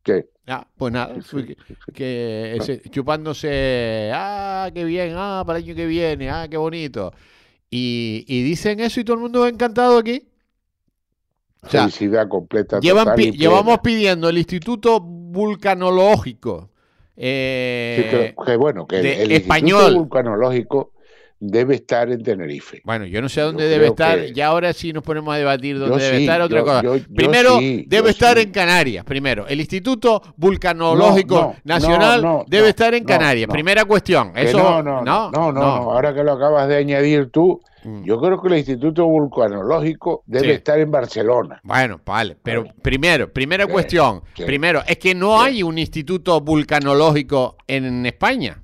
[0.03, 0.27] ¿Qué?
[0.47, 1.15] Ah, pues nada,
[1.95, 7.13] que, ese- chupándose, ah, qué bien, ah, para el año que viene, ah, qué bonito.
[7.71, 10.29] Y, y dicen eso y todo el mundo encantado aquí.
[11.63, 12.79] O sea, Felicidad completa.
[12.79, 16.71] llevan pi- llevamos pidiendo el Instituto Vulcanológico.
[17.17, 19.95] Eh, Sí, que, que bueno, que el- el, español.
[19.95, 20.91] Vulcanológico
[21.41, 22.81] debe estar en Tenerife.
[22.85, 24.19] Bueno, yo no sé dónde Yo debe estar.
[24.19, 26.65] que- Ya ahora sí nos ponemos a debatir dónde Yo debe sí, estar, otra yo-
[26.65, 27.07] cosa.
[27.15, 28.45] primero, sí, debe estar sí.
[28.45, 29.05] en Canarias.
[29.05, 33.49] Primero, el Instituto Vulcanológico No, no, Nacional no, debe estar en Canarias.
[33.51, 34.33] Primera cuestión.
[34.35, 38.05] Eso, no, no, no, no, no, ahora que lo acabas de añadir tú, Mm.
[38.05, 41.61] yo creo que el Instituto Vulcanológico debe estar en Barcelona.
[41.63, 44.23] Bueno, vale, pero primero, primera cuestión.
[44.47, 48.61] Primero, es que no hay un instituto vulcanológico en España.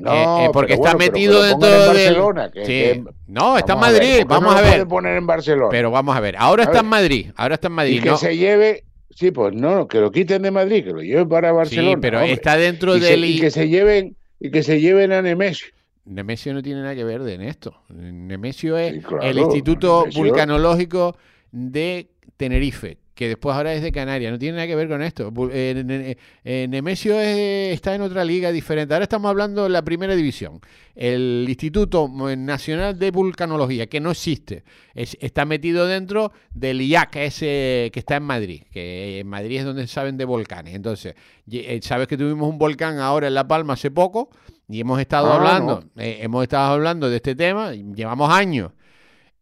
[0.00, 2.50] No, Eh, eh, porque está bueno, metido dentro del- Barcelona.
[2.52, 2.72] que- Sí.
[2.72, 4.86] que- No, está en vamos Madrid, ¿por qué vamos no a ver.
[4.88, 5.68] poner en Barcelona.
[5.70, 6.36] Pero vamos a ver.
[6.38, 6.84] Ahora A está ver.
[6.84, 7.96] en Madrid, ahora está en Madrid.
[7.96, 11.00] y que no- se lleve, sí, pues no, que lo quiten de Madrid, que lo
[11.02, 11.90] lleven para Barcelona.
[11.90, 12.32] sí, pero hombre.
[12.32, 13.24] está dentro y, se- del...
[13.24, 15.68] y que se lleven y que se lleven a Nemesio.
[16.04, 17.74] Nemesio no tiene nada que ver en esto.
[17.88, 20.22] Nemesio es Sí, claro, el Instituto Nemesio.
[20.22, 21.16] Vulcanológico
[21.50, 24.30] de Tenerife, que después ahora es de Canarias.
[24.30, 25.32] No tiene nada que ver con esto.
[25.50, 28.92] Eh, eh, Nemesio es- está en otra liga diferente.
[28.94, 30.60] Ahora estamos hablando de la primera división.
[30.94, 34.64] El Instituto Nacional de Vulcanología, que no existe.
[34.94, 38.62] Es- está metido dentro del IAC, ese que está en Madrid.
[38.70, 40.74] Que en Madrid es donde saben de volcanes.
[40.74, 41.14] Entonces,
[41.50, 44.28] eh, sabes que tuvimos un volcán ahora en La Palma hace poco.
[44.68, 48.72] Y hemos estado Ah, hablando, eh, hemos estado hablando de este tema, llevamos años.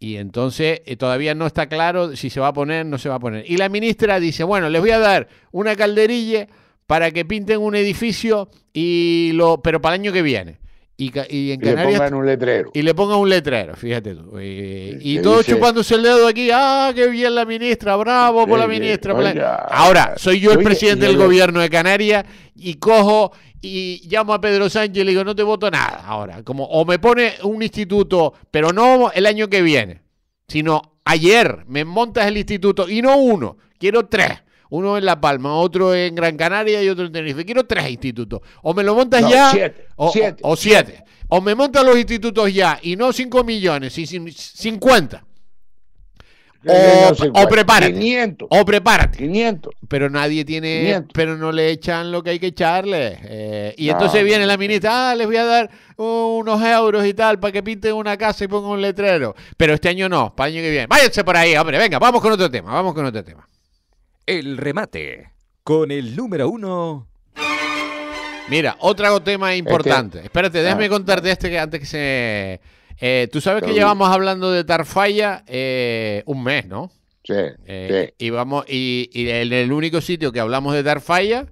[0.04, 3.14] Y entonces eh, todavía no está claro si se va a poner, no se va
[3.14, 3.50] a poner.
[3.50, 6.46] Y la ministra dice, bueno, les voy a dar una calderilla
[6.86, 10.58] para que pinten un edificio y lo, pero para el año que viene.
[10.96, 12.70] Y, y en Y le Canarias pongan un letrero.
[12.72, 14.38] y le pongan un letrero, fíjate tú.
[14.40, 18.58] Y, y todos dice- chupándose el dedo aquí, ah, qué bien la ministra, bravo por
[18.60, 19.12] la ministra.
[19.12, 19.30] por la-".
[19.30, 19.54] oiga.
[19.56, 24.40] Ahora, soy yo el presidente del el- gobierno de Canarias y cojo y llamo a
[24.40, 26.42] Pedro Sánchez y le digo, no te voto nada ahora.
[26.44, 30.00] Como, o me pone un instituto, pero no el año que viene,
[30.46, 34.42] sino ayer me montas el instituto y no uno, quiero tres.
[34.74, 37.44] Uno en La Palma, otro en Gran Canaria y otro en Tenerife.
[37.44, 38.40] Quiero tres institutos.
[38.62, 39.50] O me lo montas No, ya.
[39.50, 40.42] siete, o, siete.
[40.42, 41.04] o- o siete.
[41.28, 45.24] O me montan los institutos ya y no 5 millones, y cin- 50.
[46.66, 46.72] O,
[47.10, 47.92] no sé o prepárate.
[47.92, 48.48] 500.
[48.50, 49.18] O prepárate.
[49.18, 49.74] 500.
[49.86, 51.10] Pero nadie tiene, 500.
[51.12, 53.18] pero no le echan lo que hay que echarle.
[53.22, 57.04] Eh, y No, entonces no, viene la ministra, ah, les voy a dar unos euros
[57.06, 59.34] y tal para que pinten una casa y pongan un letrero.
[59.58, 60.86] Pero este año no, para el año que viene.
[60.86, 63.46] Váyanse por ahí, hombre, venga, vamos con otro tema, vamos con otro tema.
[64.26, 65.30] El remate.
[65.62, 67.06] Con el número uno.
[68.48, 70.20] Mira, otro tema importante.
[70.22, 72.60] Espérate, déjame Ah, contarte este que antes que se...
[73.00, 76.90] eh, Tú sabes que llevamos hablando de Tarfaya eh, un mes, ¿no?
[77.26, 77.32] Sí,
[77.64, 78.26] Eh, sí.
[78.26, 81.46] y vamos y, y el, el único sitio que hablamos de Tarfaya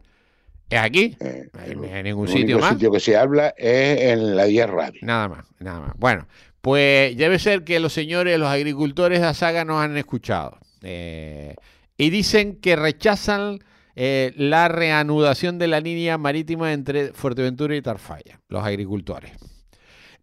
[0.69, 1.17] es aquí.
[1.21, 2.73] Eh, No hay- hay ningún el sitio único más.
[2.75, 5.01] sitio que se habla es en la 10 Radio.
[5.03, 5.93] Nada más, nada más.
[5.97, 6.27] Bueno,
[6.61, 10.59] pues debe ser que los señores, los agricultores de Asaga nos han escuchado.
[10.83, 11.55] Eh,
[11.97, 13.61] y dicen que rechazan
[13.95, 19.33] eh, la reanudación de la línea marítima entre Fuerteventura y Tarfaya, los agricultores.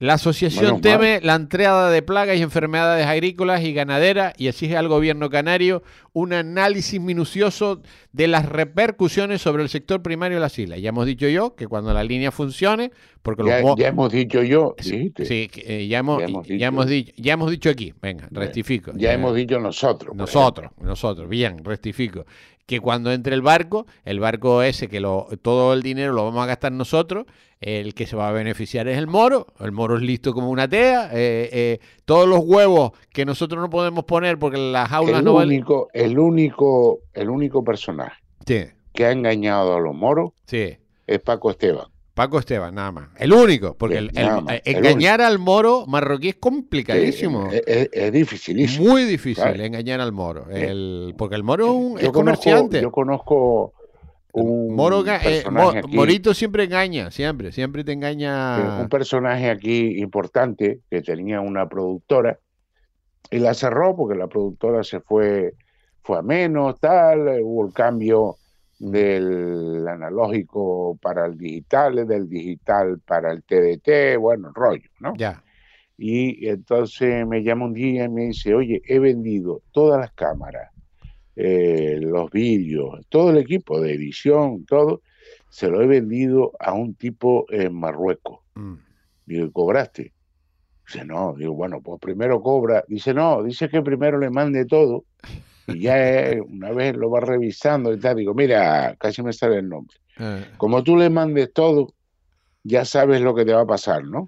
[0.01, 4.87] La asociación teme la entrada de plagas y enfermedades agrícolas y ganaderas y exige al
[4.87, 5.83] gobierno canario
[6.13, 7.81] un análisis minucioso
[8.13, 10.79] de las repercusiones sobre el sector primario de las islas.
[10.79, 14.73] Ya hemos dicho yo que cuando la línea funcione, porque Ya, ya hemos dicho yo,
[14.79, 16.65] Sí, sí, que, eh, ya, hemos, Ya hemos ya dicho.
[16.65, 18.93] hemos dicho, ya hemos dicho aquí, venga, rectifico.
[18.95, 20.15] Ya hemos dicho nosotros.
[20.15, 22.25] Nosotros, nosotros, bien, rectifico.
[22.65, 26.41] Que cuando entre el barco, el barco ese que lo, todo el dinero lo vamos
[26.43, 27.25] a gastar nosotros,
[27.61, 30.67] el que se va a beneficiar es el moro, el moro es listo como una
[30.69, 35.25] tea, eh, eh, todos los huevos que nosotros no podemos poner porque las jaulas El
[35.25, 35.49] no valen.
[35.57, 38.15] único, el único, el único personaje
[38.47, 40.77] Sí, que ha engañado a los moros sí.
[41.05, 41.87] es Paco Esteban.
[42.13, 43.09] Paco Esteban, nada más.
[43.17, 46.35] El único, porque el, Sí, el- nada más, eh, el engañar al moro marroquí es
[46.35, 47.47] complicadísimo.
[47.51, 48.89] Es, es- es dificilísimo.
[48.89, 50.49] Muy difícil engañar al moro.
[50.49, 52.81] El, porque el moro es, un- Yo es conozco- comerciante.
[52.81, 53.73] yo conozco
[54.33, 58.81] un Moro ga- eh, Mo- aquí, Morito siempre engaña, siempre, siempre te engaña.
[58.81, 62.39] un personaje aquí importante que tenía una productora
[63.31, 65.53] y la cerró porque la productora se fue,
[66.03, 68.37] fue a menos, tal, eh, hubo el cambio
[68.77, 75.13] del analógico para el digital, del digital para el TDT, bueno, rollo, ¿no?
[75.17, 75.43] Ya,
[75.97, 80.71] Y entonces me llama un día y me dice, oye, he vendido todas las cámaras,
[81.41, 85.01] eh, los vídeos, todo el equipo de edición, todo,
[85.49, 88.39] se lo he vendido a un tipo en Marruecos.
[88.55, 88.75] mm,
[89.25, 90.11] Digo, ¿cobraste?
[90.85, 91.35] Dice, no.
[91.37, 92.83] Digo, bueno, pues primero cobra.
[92.87, 95.05] Dice, no, dice que primero le mande todo
[95.67, 98.17] y ya una vez lo va revisando y tal.
[98.17, 99.95] Digo, mira, casi me sale el nombre.
[100.17, 101.93] eh, Como tú le mandes todo,
[102.63, 104.27] ya sabes lo que te va a pasar, ¿no?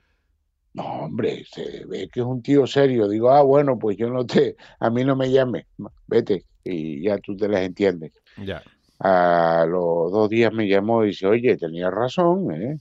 [0.73, 3.07] No, hombre, se ve que es un tío serio.
[3.09, 5.65] Digo, ah, bueno, pues yo no te, a mí no me llames,
[6.07, 8.13] vete y ya tú te las entiendes.
[8.37, 8.63] ya.
[8.99, 12.79] A los dos días me llamó y dice, oye, tenías razón, ¿eh?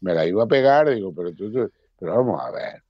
[0.00, 2.82] Me la iba a pegar, digo, pero tú, tú- pero vamos a ver.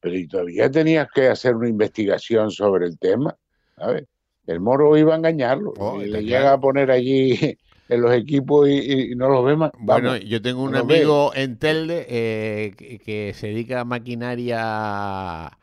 [0.00, 3.36] Pero y todavía tenías que hacer una investigación sobre el tema,
[3.76, 4.04] ¿sabes?
[4.46, 7.56] El moro iba a engañarlo Oh, y le llega a poner allí
[7.88, 9.70] en los equipos y, y- no los ve más.
[9.78, 10.96] Bueno, Vamos, yo tengo un no lo ve.
[10.96, 15.58] amigo en Telde eh, que, que se dedica a maquinaria,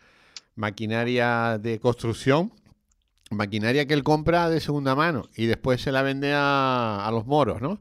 [0.55, 2.51] maquinaria de construcción,
[3.31, 7.25] maquinaria que él compra de segunda mano y después se la vende a, a los
[7.25, 7.79] moros, ¿no?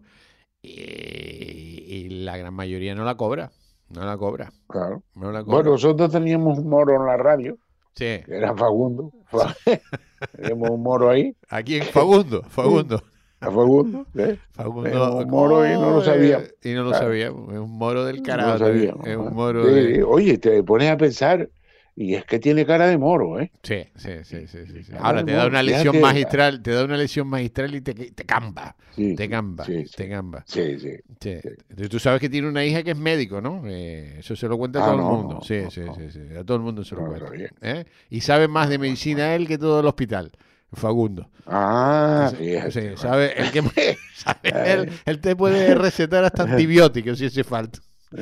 [0.62, 3.50] Y, y la gran mayoría no la cobra,
[3.90, 5.02] no la cobra, claro.
[5.14, 5.56] no la cobra.
[5.56, 7.58] Bueno, nosotros teníamos un moro en la radio,
[7.94, 9.12] sí, era Fagundo.
[10.36, 13.02] teníamos un moro ahí, aquí en Fagundo, Fagundo.
[13.40, 14.06] A Fagundo.
[14.16, 14.38] ¿eh?
[14.52, 16.48] Fagundo Era un moro y no lo eh, sabíamos.
[16.62, 17.52] Y no lo sabíamos.
[17.52, 18.58] Es un moro del No carajo.
[18.58, 19.30] sabíamos, es un ¿no?
[19.32, 20.02] moro de...
[20.02, 21.50] Oye, te pones a pensar,
[21.94, 23.52] y es que tiene cara de moro, ¿eh?
[23.62, 25.62] Sí, sí, sí, sí, sí, Ahora te da no, una fíjate.
[25.62, 29.86] lección magistral, te da una lección magistral y te, te camba, Sí, te camba, sí,
[29.86, 29.94] sí.
[29.96, 30.44] te camba.
[30.46, 30.96] Sí, sí.
[31.20, 31.88] Sí.
[31.88, 33.62] Tú sabes que tiene una hija que es médico, ¿no?
[33.66, 35.34] Eh, eso se lo cuenta a Ah, todo no, el mundo.
[35.36, 35.94] no, sí, no, sí, no.
[35.94, 36.20] sí, sí.
[36.36, 37.32] A todo el mundo se lo No, cuenta.
[37.60, 37.84] ¿eh?
[38.10, 40.32] Y sabe más de medicina él que todo el hospital.
[40.72, 41.28] Fagundo.
[41.46, 43.62] Ah, Sí, sabe, el que,
[44.14, 47.78] sabe, él, él te puede recetar hasta antibióticos si hace falta.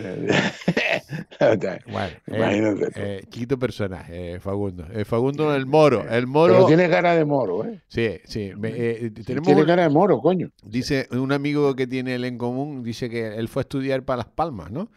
[1.86, 4.86] Bueno, eh, Imagínate eh, chiquito personaje, eh, Fagundo.
[4.92, 6.04] Eh, Fagundo el moro.
[6.08, 6.54] El moro.
[6.54, 7.80] Pero tiene cara de moro, ¿eh?
[7.88, 8.52] Sí, sí.
[8.56, 10.50] me- eh, tenemos Tiene cara de moro, coño.
[10.64, 14.18] Dice un amigo que tiene él en común, dice que él fue a estudiar para
[14.18, 14.90] Las Palmas, ¿no?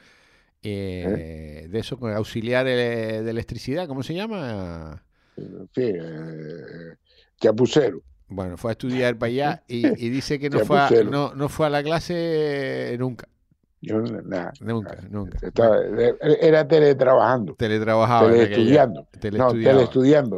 [0.64, 5.04] Eh, De eso, con auxiliar eh, de electricidad, ¿cómo se llama?
[5.38, 6.96] Sí, eh,
[7.40, 8.02] chapucero.
[8.28, 11.50] Bueno, fue a estudiar para allá y, y dice que no fue, a, no, no
[11.50, 13.28] fue a la clase nunca.
[13.82, 14.52] Yo nada.
[14.60, 15.38] Nunca, nunca.
[15.42, 15.78] Estaba-
[16.42, 17.56] era teletrabajando.
[17.56, 18.30] Teletrabajaba.
[18.30, 19.08] Teleestudiando.
[19.34, 20.38] No, Teleestudiando.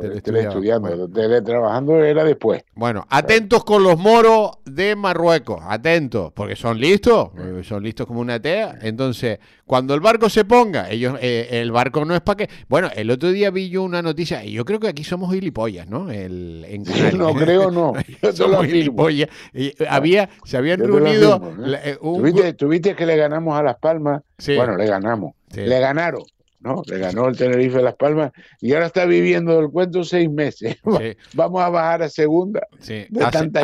[1.10, 2.64] Teletrabajando era después.
[2.76, 8.20] Bueno, atentos con los moros de Marruecos, atentos, porque son listos, eh, son listos como
[8.22, 8.78] una tea.
[8.82, 12.50] Entonces, cuando el barco se ponga, ellos, eh, el barco no es para qué.
[12.70, 15.88] Bueno, el otro día vi yo una noticia, y yo creo que aquí somos gilipollas,
[15.88, 16.12] ¿no?
[16.12, 17.14] El, en Canarias.
[17.16, 17.94] No creo, no.
[18.34, 19.30] Somos gilipollas.
[19.54, 21.54] Y, había, se habían Yo reunido ¿eh?
[21.58, 24.22] la- eh, un ¿Tuviste, tuviste que le ganamos a Las Palmas?
[24.38, 24.56] Sí.
[24.56, 25.34] Bueno, le ganamos.
[25.54, 25.62] Sí.
[25.62, 26.24] Le ganaron.
[26.60, 26.84] ¿no?
[26.86, 30.78] Le ganó el Tenerife a Las Palmas y ahora está viviendo el cuento seis meses.
[31.00, 31.18] Sí.
[31.34, 32.68] Vamos a bajar a segunda.
[32.80, 33.62] Sí, De a, tanta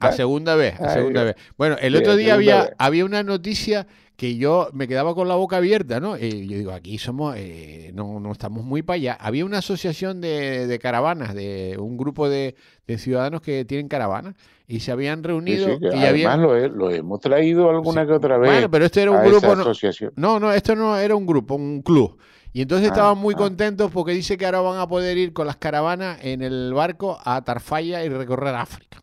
[0.00, 1.36] a- segunda vez, a segunda vez.
[1.56, 2.72] Bueno, el otro día había, vez.
[2.76, 6.16] había una noticia que yo me quedaba con la boca abierta, ¿no?
[6.16, 9.14] Y yo digo, aquí somos, eh, no, no estamos muy para allá.
[9.20, 12.54] Había una asociación de, de caravanas, de un grupo de,
[12.86, 14.36] de ciudadanos que tienen caravanas
[14.68, 18.02] y se habían Sí, reunido sí, que y además lo, he- lo hemos traído alguna
[18.02, 18.06] Sí.
[18.06, 19.46] que otra vez Bueno, pero este era un a grupo...
[19.46, 20.12] esa no- asociación.
[20.14, 22.16] no, no, esto no era un grupo, un club.
[22.52, 23.38] Y entonces Ah, estaban muy ah.
[23.38, 27.18] contentos porque dice que ahora van a poder ir con las caravanas en el barco
[27.24, 29.02] a Tarfaya y recorrer África.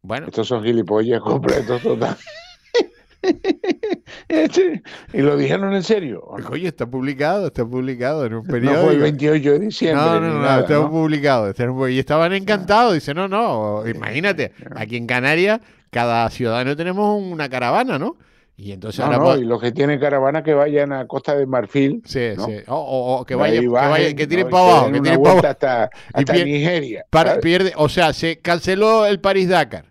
[0.00, 2.16] Bueno, Estos son gilipollas completos total.
[4.28, 6.22] Este, y lo dijeron en serio.
[6.24, 6.48] ¿o no?
[6.50, 8.82] oye, está publicado, está publicado en un No periódico.
[8.84, 10.04] fue el 28 de diciembre.
[10.04, 10.90] No, no, no, nada, está ¿no?
[10.90, 11.52] publicado.
[11.88, 12.94] Y estaban encantados.
[12.94, 15.60] Dice, no, no, imagínate, aquí en Canarias,
[15.90, 18.16] cada ciudadano tenemos una caravana, ¿no?
[18.58, 19.18] Y entonces No, ahora...
[19.18, 22.02] no, y los que tienen caravana que vayan a Costa de Marfil.
[22.06, 22.46] Sí, ¿no?
[22.46, 22.54] sí.
[22.68, 24.28] O, o- o que vayan, que, vayan- que ¿no?
[24.28, 25.46] tiren Y para abajo, que tiren para abajo.
[25.46, 27.04] hasta, Y hasta pier- Nigeria.
[27.10, 29.84] Para- pierde, o sea, se canceló el París-Dakar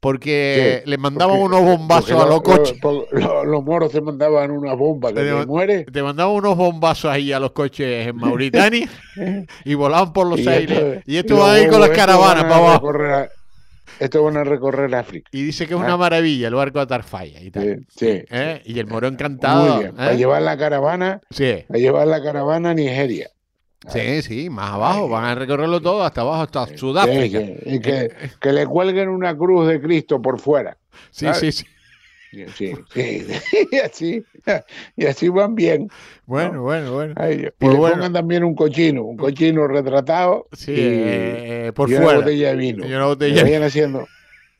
[0.00, 2.78] porque Sí, le mandaban Porque- unos bombazos a los lo- coches.
[2.82, 5.84] lo- lo- los moros te mandaban una bomba que Pero- te muere.
[5.84, 8.88] Te mandaban unos bombazos ahí a los coches en Mauritania
[9.64, 10.78] y volaban por los y aires.
[10.78, 12.92] esto- y esto va a ir con las caravanas van a para abajo.
[12.92, 13.28] recorrer a-
[13.98, 15.28] Estos van a recorrer África.
[15.32, 15.84] Y dice que es Ah.
[15.84, 17.84] una maravilla el barco de Tarfaya y tal.
[17.90, 18.24] Sí, sí.
[18.30, 18.62] ¿Eh?
[18.64, 19.74] Y el moro encantado.
[19.74, 19.96] Muy bien.
[19.96, 20.16] Para ¿eh?
[20.16, 23.28] llevar la caravana, Sí, a llevar la caravana a Nigeria.
[23.88, 25.08] Sí, sí, más abajo.
[25.08, 27.40] Van a recorrerlo todo hasta abajo, hasta Sí, Sudáfrica.
[27.64, 30.76] y que, que le cuelguen una cruz de Cristo por fuera.
[31.10, 31.38] Sí, ¿sabes?
[31.40, 31.66] sí, sí.
[32.56, 33.26] Sí, sí.
[33.72, 34.24] y así,
[34.96, 35.88] y así van bien.
[36.26, 37.14] Bueno, bueno, bueno.
[37.16, 37.96] Ay, y Pues le bueno.
[37.96, 42.18] pongan también un cochino, un cochino retratado Sí, y, eh, por y una fuera.
[42.20, 42.86] botella de vino.
[42.86, 44.06] Y una botella Que de- vayan haciendo.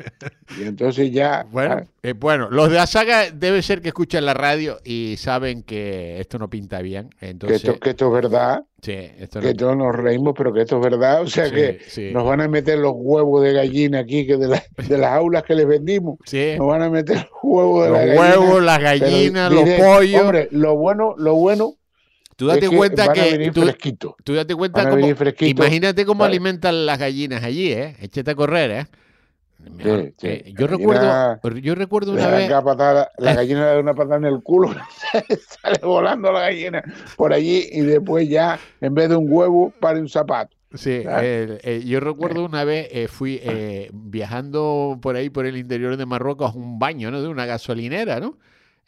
[0.59, 1.47] Y entonces ya.
[1.51, 5.63] Bueno, ah, eh, bueno, los de Asaga debe ser que escuchan la radio y saben
[5.63, 7.11] que esto no pinta bien.
[7.21, 10.53] que, Entonces, esto, que esto es verdad, sí, esto no- que todos nos reímos, pero
[10.53, 11.23] que esto es verdad.
[11.23, 14.37] O sea sí, que sí, nos van a meter los huevos de gallina aquí, que
[14.37, 16.55] de, la- de las aulas que les vendimos, sí.
[16.59, 20.21] nos van a meter los huevos de Los la huevos, las gallinas, los pollos.
[20.23, 21.75] Hombre, lo bueno, lo bueno
[22.41, 25.17] tú date es que cuenta van a que venir tú, date cuenta Van a venir
[25.41, 27.97] imagínate cómo alimentan las gallinas allí, ¿eh?
[28.01, 28.87] Échate a correr, ¿eh?
[29.83, 30.27] Sí, sí.
[30.27, 34.25] Eh, yo recuerdo, yo recuerdo una vez, patada- la gallina le da una patada en
[34.27, 34.69] el culo,
[35.63, 36.83] sale volando la gallina
[37.17, 40.57] por allí y después ya, en vez de un huevo, pare un zapato.
[40.75, 41.25] Sí, Ah.
[41.25, 45.97] el- eh, yo recuerdo una vez eh, fui eh, viajando por ahí por el interior
[45.97, 47.21] de Marruecos a un baño, ¿no?
[47.23, 48.37] De una gasolinera, ¿no?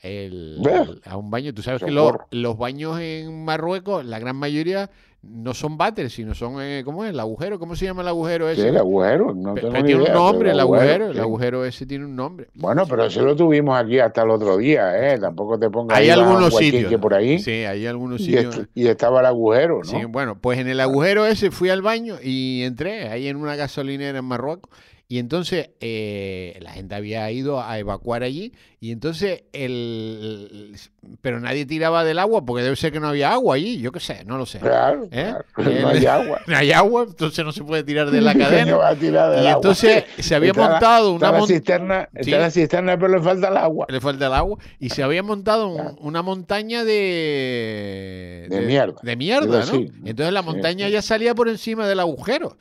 [0.03, 1.55] El- a un baño.
[1.55, 4.91] Tú sabes que los baños en Marruecos, la gran mayoría
[5.23, 7.11] no son váteres, sino son, eh, ¿cómo es?
[7.11, 8.71] El agujero, ¿cómo se llama el agujero Sí, ese?
[8.71, 11.21] el agujero, no tengo pero tiene un nombre, el agujero, el sí.
[11.21, 12.49] agujero ese tiene un nombre.
[12.55, 15.21] Bueno, pero eso lo tuvimos aquí hasta el otro día, ¿eh?
[15.21, 16.91] Tampoco te pongas Hay ahí algunos sitios.
[16.91, 18.57] que por ahí Sí, hay algunos y, sitios.
[18.59, 19.85] est- y estaba el agujero, ¿no?
[19.85, 23.55] Sí, bueno, pues en el agujero ese fui al baño y entré ahí en una
[23.55, 24.71] gasolinera en Marruecos.
[25.12, 30.75] Y entonces eh, la gente había ido a evacuar allí y entonces el...
[31.20, 34.01] Pero nadie tiraba del agua porque debe ser que no había agua allí, yo qué
[34.01, 34.61] sé, no lo sé.
[34.61, 35.35] Claro, ¿Eh?
[35.53, 36.40] claro, no hay agua.
[36.46, 38.77] No hay agua, entonces no se puede tirar de la ¿Qué cadena.
[38.79, 39.53] va a tirar del Y agua?
[39.57, 42.18] entonces se había Está la- montado está una la mon- cisterna, Sí.
[42.31, 43.87] está la cisterna, pero le falta el agua.
[43.90, 48.98] le falta el agua y se había montado un- una montaña de De mierda.
[49.03, 49.66] de mierda, ¿no?
[49.66, 49.92] sí.
[50.07, 50.92] Entonces la montaña sí.
[50.92, 52.57] ya salía por encima del agujero.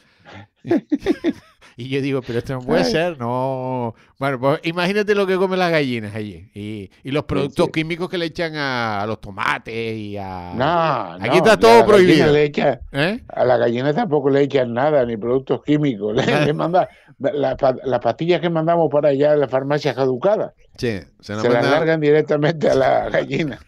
[1.78, 2.92] Y yo digo, pero esto no puede Ay.
[2.92, 3.94] ser, no.
[4.20, 7.72] Bueno, pues imagínate lo que comen las gallinas allí y, y los productos sí.
[7.72, 11.86] químicos que le echan a, a los tomates y a No, Aquí no, está todo
[11.86, 12.32] prohibido.
[12.32, 13.20] le echa- ¿Eh?
[13.28, 16.16] a la gallina tampoco le echan nada, ni productos químicos.
[16.16, 16.88] Le, le manda
[17.20, 20.54] la las pastillas que mandamos para allá a las farmacias caducadas.
[20.78, 23.60] Sí, se se las largan directamente a la gallina.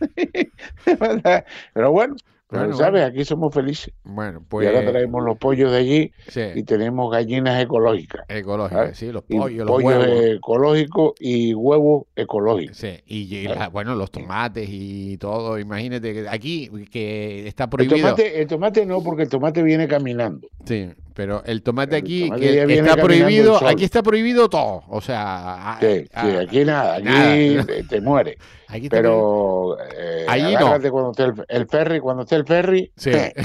[1.73, 2.15] Pero bueno,
[2.53, 3.01] pero, Bueno, ¿sabes?
[3.01, 3.07] bueno.
[3.07, 3.93] Aquí somos felices.
[4.03, 8.25] Bueno, y pues ahora traemos los pollos de allí y sí, tenemos gallinas ecológicas.
[8.27, 8.97] ecológico, ¿sabes?
[8.97, 10.25] sí, los Y pollos, los pollos huevos.
[10.37, 12.77] ecológicos y huevos ecológicos.
[12.77, 17.69] Sí, y, y la- bueno, los tomates y todo, imagínate que aquí que está El
[17.69, 17.97] prohibido.
[17.97, 20.47] tomate, el tomate no, porque el tomate viene caminando.
[20.65, 24.83] Sí, Pero el tomate El aquí tomate que está prohibido, aquí está prohibido todo.
[24.87, 27.65] O sea, a- Sí, aquí nada, aquí nada.
[27.87, 28.37] te, muere.
[28.67, 28.89] aquí.
[28.89, 30.79] Pero eh, Allí no.
[30.91, 33.11] cuando esté el, el ferry, cuando esté el ferry, Sí.
[33.11, 33.33] eh,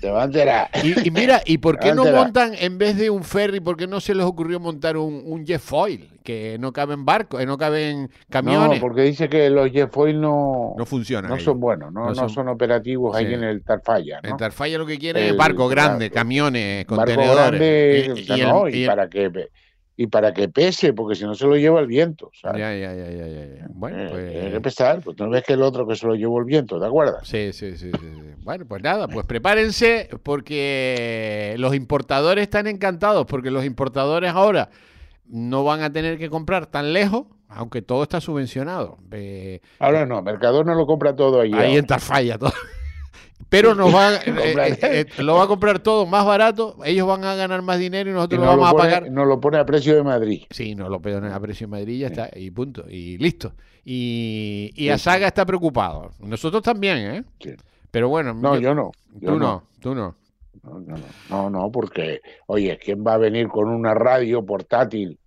[0.00, 0.68] te a enterar.
[0.82, 3.86] Y, y mira, ¿y por qué no montan en vez de un ferry, por qué
[3.86, 7.56] no se les ocurrió montar un, un jet foil que no caben barcos, eh, no
[7.58, 8.78] caben camiones?
[8.78, 11.28] No, porque dice que los jet foil no, No funcionan.
[11.30, 11.40] no ahí.
[11.42, 14.28] son buenos, no, No no son- operativos ahí en el Tarfaya, ¿no?
[14.30, 17.50] En Tarfaya lo que quieren es barco grande, camiones, Barco contenedores.
[17.60, 19.30] grande, Y- y el- no, y y, el- para que
[20.02, 22.58] y para que pese, porque si no se lo lleva el viento, ¿sabes?
[22.58, 23.66] Ya, ya, ya, ya.
[23.68, 24.32] Bueno, Eh, pues...
[24.32, 26.80] Tiene que pesar, pues no ves que el otro que se lo llevó el viento,
[26.80, 27.28] ¿te acuerdas?
[27.28, 28.34] Sí, sí, sí, sí, sí.
[28.38, 34.70] Bueno, pues nada, pues prepárense porque los importadores están encantados porque los importadores ahora
[35.26, 38.96] no van a tener que comprar tan lejos, aunque todo está subvencionado.
[39.12, 41.52] Eh, Ahora no, Mercador no lo compra todo ahí.
[41.52, 42.52] ahí en Tarfaya todo.
[43.48, 44.78] Pero nos van, eh, eh,
[45.16, 48.12] eh, lo va a comprar todo más barato, ellos van a ganar más dinero y
[48.12, 49.10] Y nosotros nos lo vamos lo, a pone, pagar.
[49.10, 50.42] nos lo pone a precio de Madrid.
[50.50, 53.52] Sí, nos lo pegan a precio en Madrid y ya está, y punto, y listo.
[53.84, 56.10] Y, y Sí, Asaga está preocupado.
[56.20, 57.24] Nosotros también, ¿eh?
[57.40, 57.50] Sí.
[57.90, 58.92] Pero bueno, No, yo no.
[59.14, 60.14] yo tú no, tú no.
[60.62, 60.96] No, no,
[61.30, 65.18] no, no, porque, oye, ¿quién va a venir con una radio portátil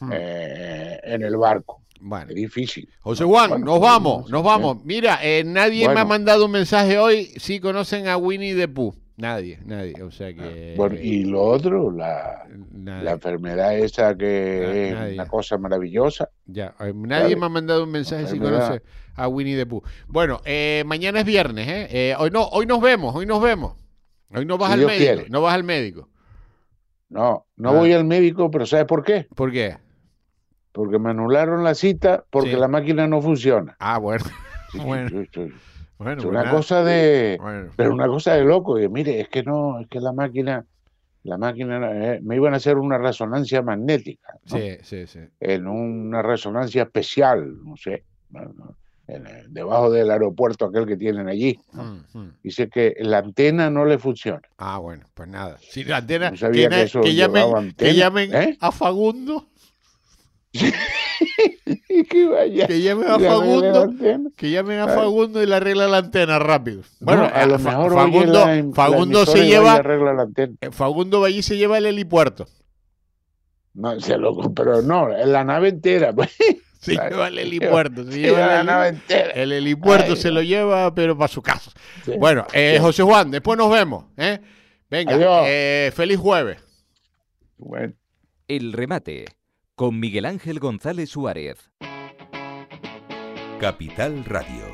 [0.00, 0.10] Hmm.
[0.10, 1.81] eh, en el barco?
[2.04, 2.30] Bueno.
[2.30, 2.88] Es difícil.
[3.00, 4.84] José Juan, Bueno, nos vamos, nos vamos.
[4.84, 8.94] Mira, eh, nadie me ha mandado un mensaje hoy si conocen a Winnie the Pooh.
[9.16, 10.02] Nadie, nadie.
[10.02, 10.74] O sea que.
[10.76, 12.44] Bueno, y lo otro, la,
[12.82, 15.14] la enfermedad esa que es nadie.
[15.14, 16.28] una cosa maravillosa.
[16.46, 18.82] Ya, eh, nadie me ha mandado un mensaje si conoce
[19.14, 19.82] a Winnie the Pooh.
[20.08, 21.88] Bueno, eh, mañana es viernes, ¿eh?
[21.90, 23.74] Eh, Hoy no, hoy nos vemos, hoy nos vemos.
[24.34, 25.30] Hoy no vas Si al Dios médico, quiere.
[25.30, 26.08] no vas al médico.
[27.10, 27.72] No, no Ah.
[27.74, 29.26] voy al médico, pero ¿sabes por qué?
[29.36, 29.76] ¿Por qué?
[30.72, 32.56] Porque me anularon la cita porque Sí.
[32.56, 33.76] la máquina no funciona.
[33.78, 34.24] Ah, bueno.
[34.70, 35.10] Sí, Bueno.
[35.10, 35.28] bueno Es
[35.98, 37.38] pues una cosa de...
[37.40, 37.70] Bueno.
[37.76, 40.64] Pero una cosa de loco, y mire, es que no, es que la máquina,
[41.24, 44.56] la máquina, eh, me iban a hacer una resonancia magnética, ¿no?
[44.56, 45.20] Sí, sí, sí.
[45.40, 48.04] en una resonancia especial, no sé,
[49.08, 51.58] en debajo del aeropuerto aquel que tienen allí.
[51.72, 51.84] ¿no?
[51.84, 52.32] Mm, mm.
[52.42, 54.42] Dice que la antena no le funciona.
[54.58, 55.58] Ah, bueno, pues nada.
[55.60, 58.56] Si la antena, No sabía que, eso que llamen, llevaba que antena, llamen ¿eh?
[58.60, 59.48] a Fagundo,
[62.10, 63.92] que vaya, que llamen a la Fagundo,
[64.36, 64.94] que llamen a Ay.
[64.96, 66.82] Fagundo y le arregla la antena rápido.
[67.00, 70.12] Bueno, a lo Fa- mejor Fagundo, la, la Fagundo se y va y lleva, arregla
[70.12, 70.54] la antena.
[70.60, 72.46] eh, Fagundo va allí y se lleva el helipuerto.
[73.74, 76.12] No, se lo, pero no, en la nave entera.
[76.12, 76.30] Pues,
[76.82, 77.10] Se Claro.
[77.10, 79.30] lleva el helipuerto, se lleva la el, nave entera.
[79.30, 81.70] el helipuerto Ay, se lo lleva, pero para su casa.
[82.04, 82.12] Sí.
[82.18, 82.82] Bueno, eh, Sí.
[82.82, 84.06] José Juan, después nos vemos.
[84.16, 84.40] ¿eh?
[84.90, 85.44] Venga, Adiós.
[85.46, 86.58] eh, feliz jueves.
[87.56, 87.94] Bueno.
[88.48, 89.26] El remate
[89.74, 91.70] con Miguel Ángel González Suárez.
[93.58, 94.71] Capital Radio.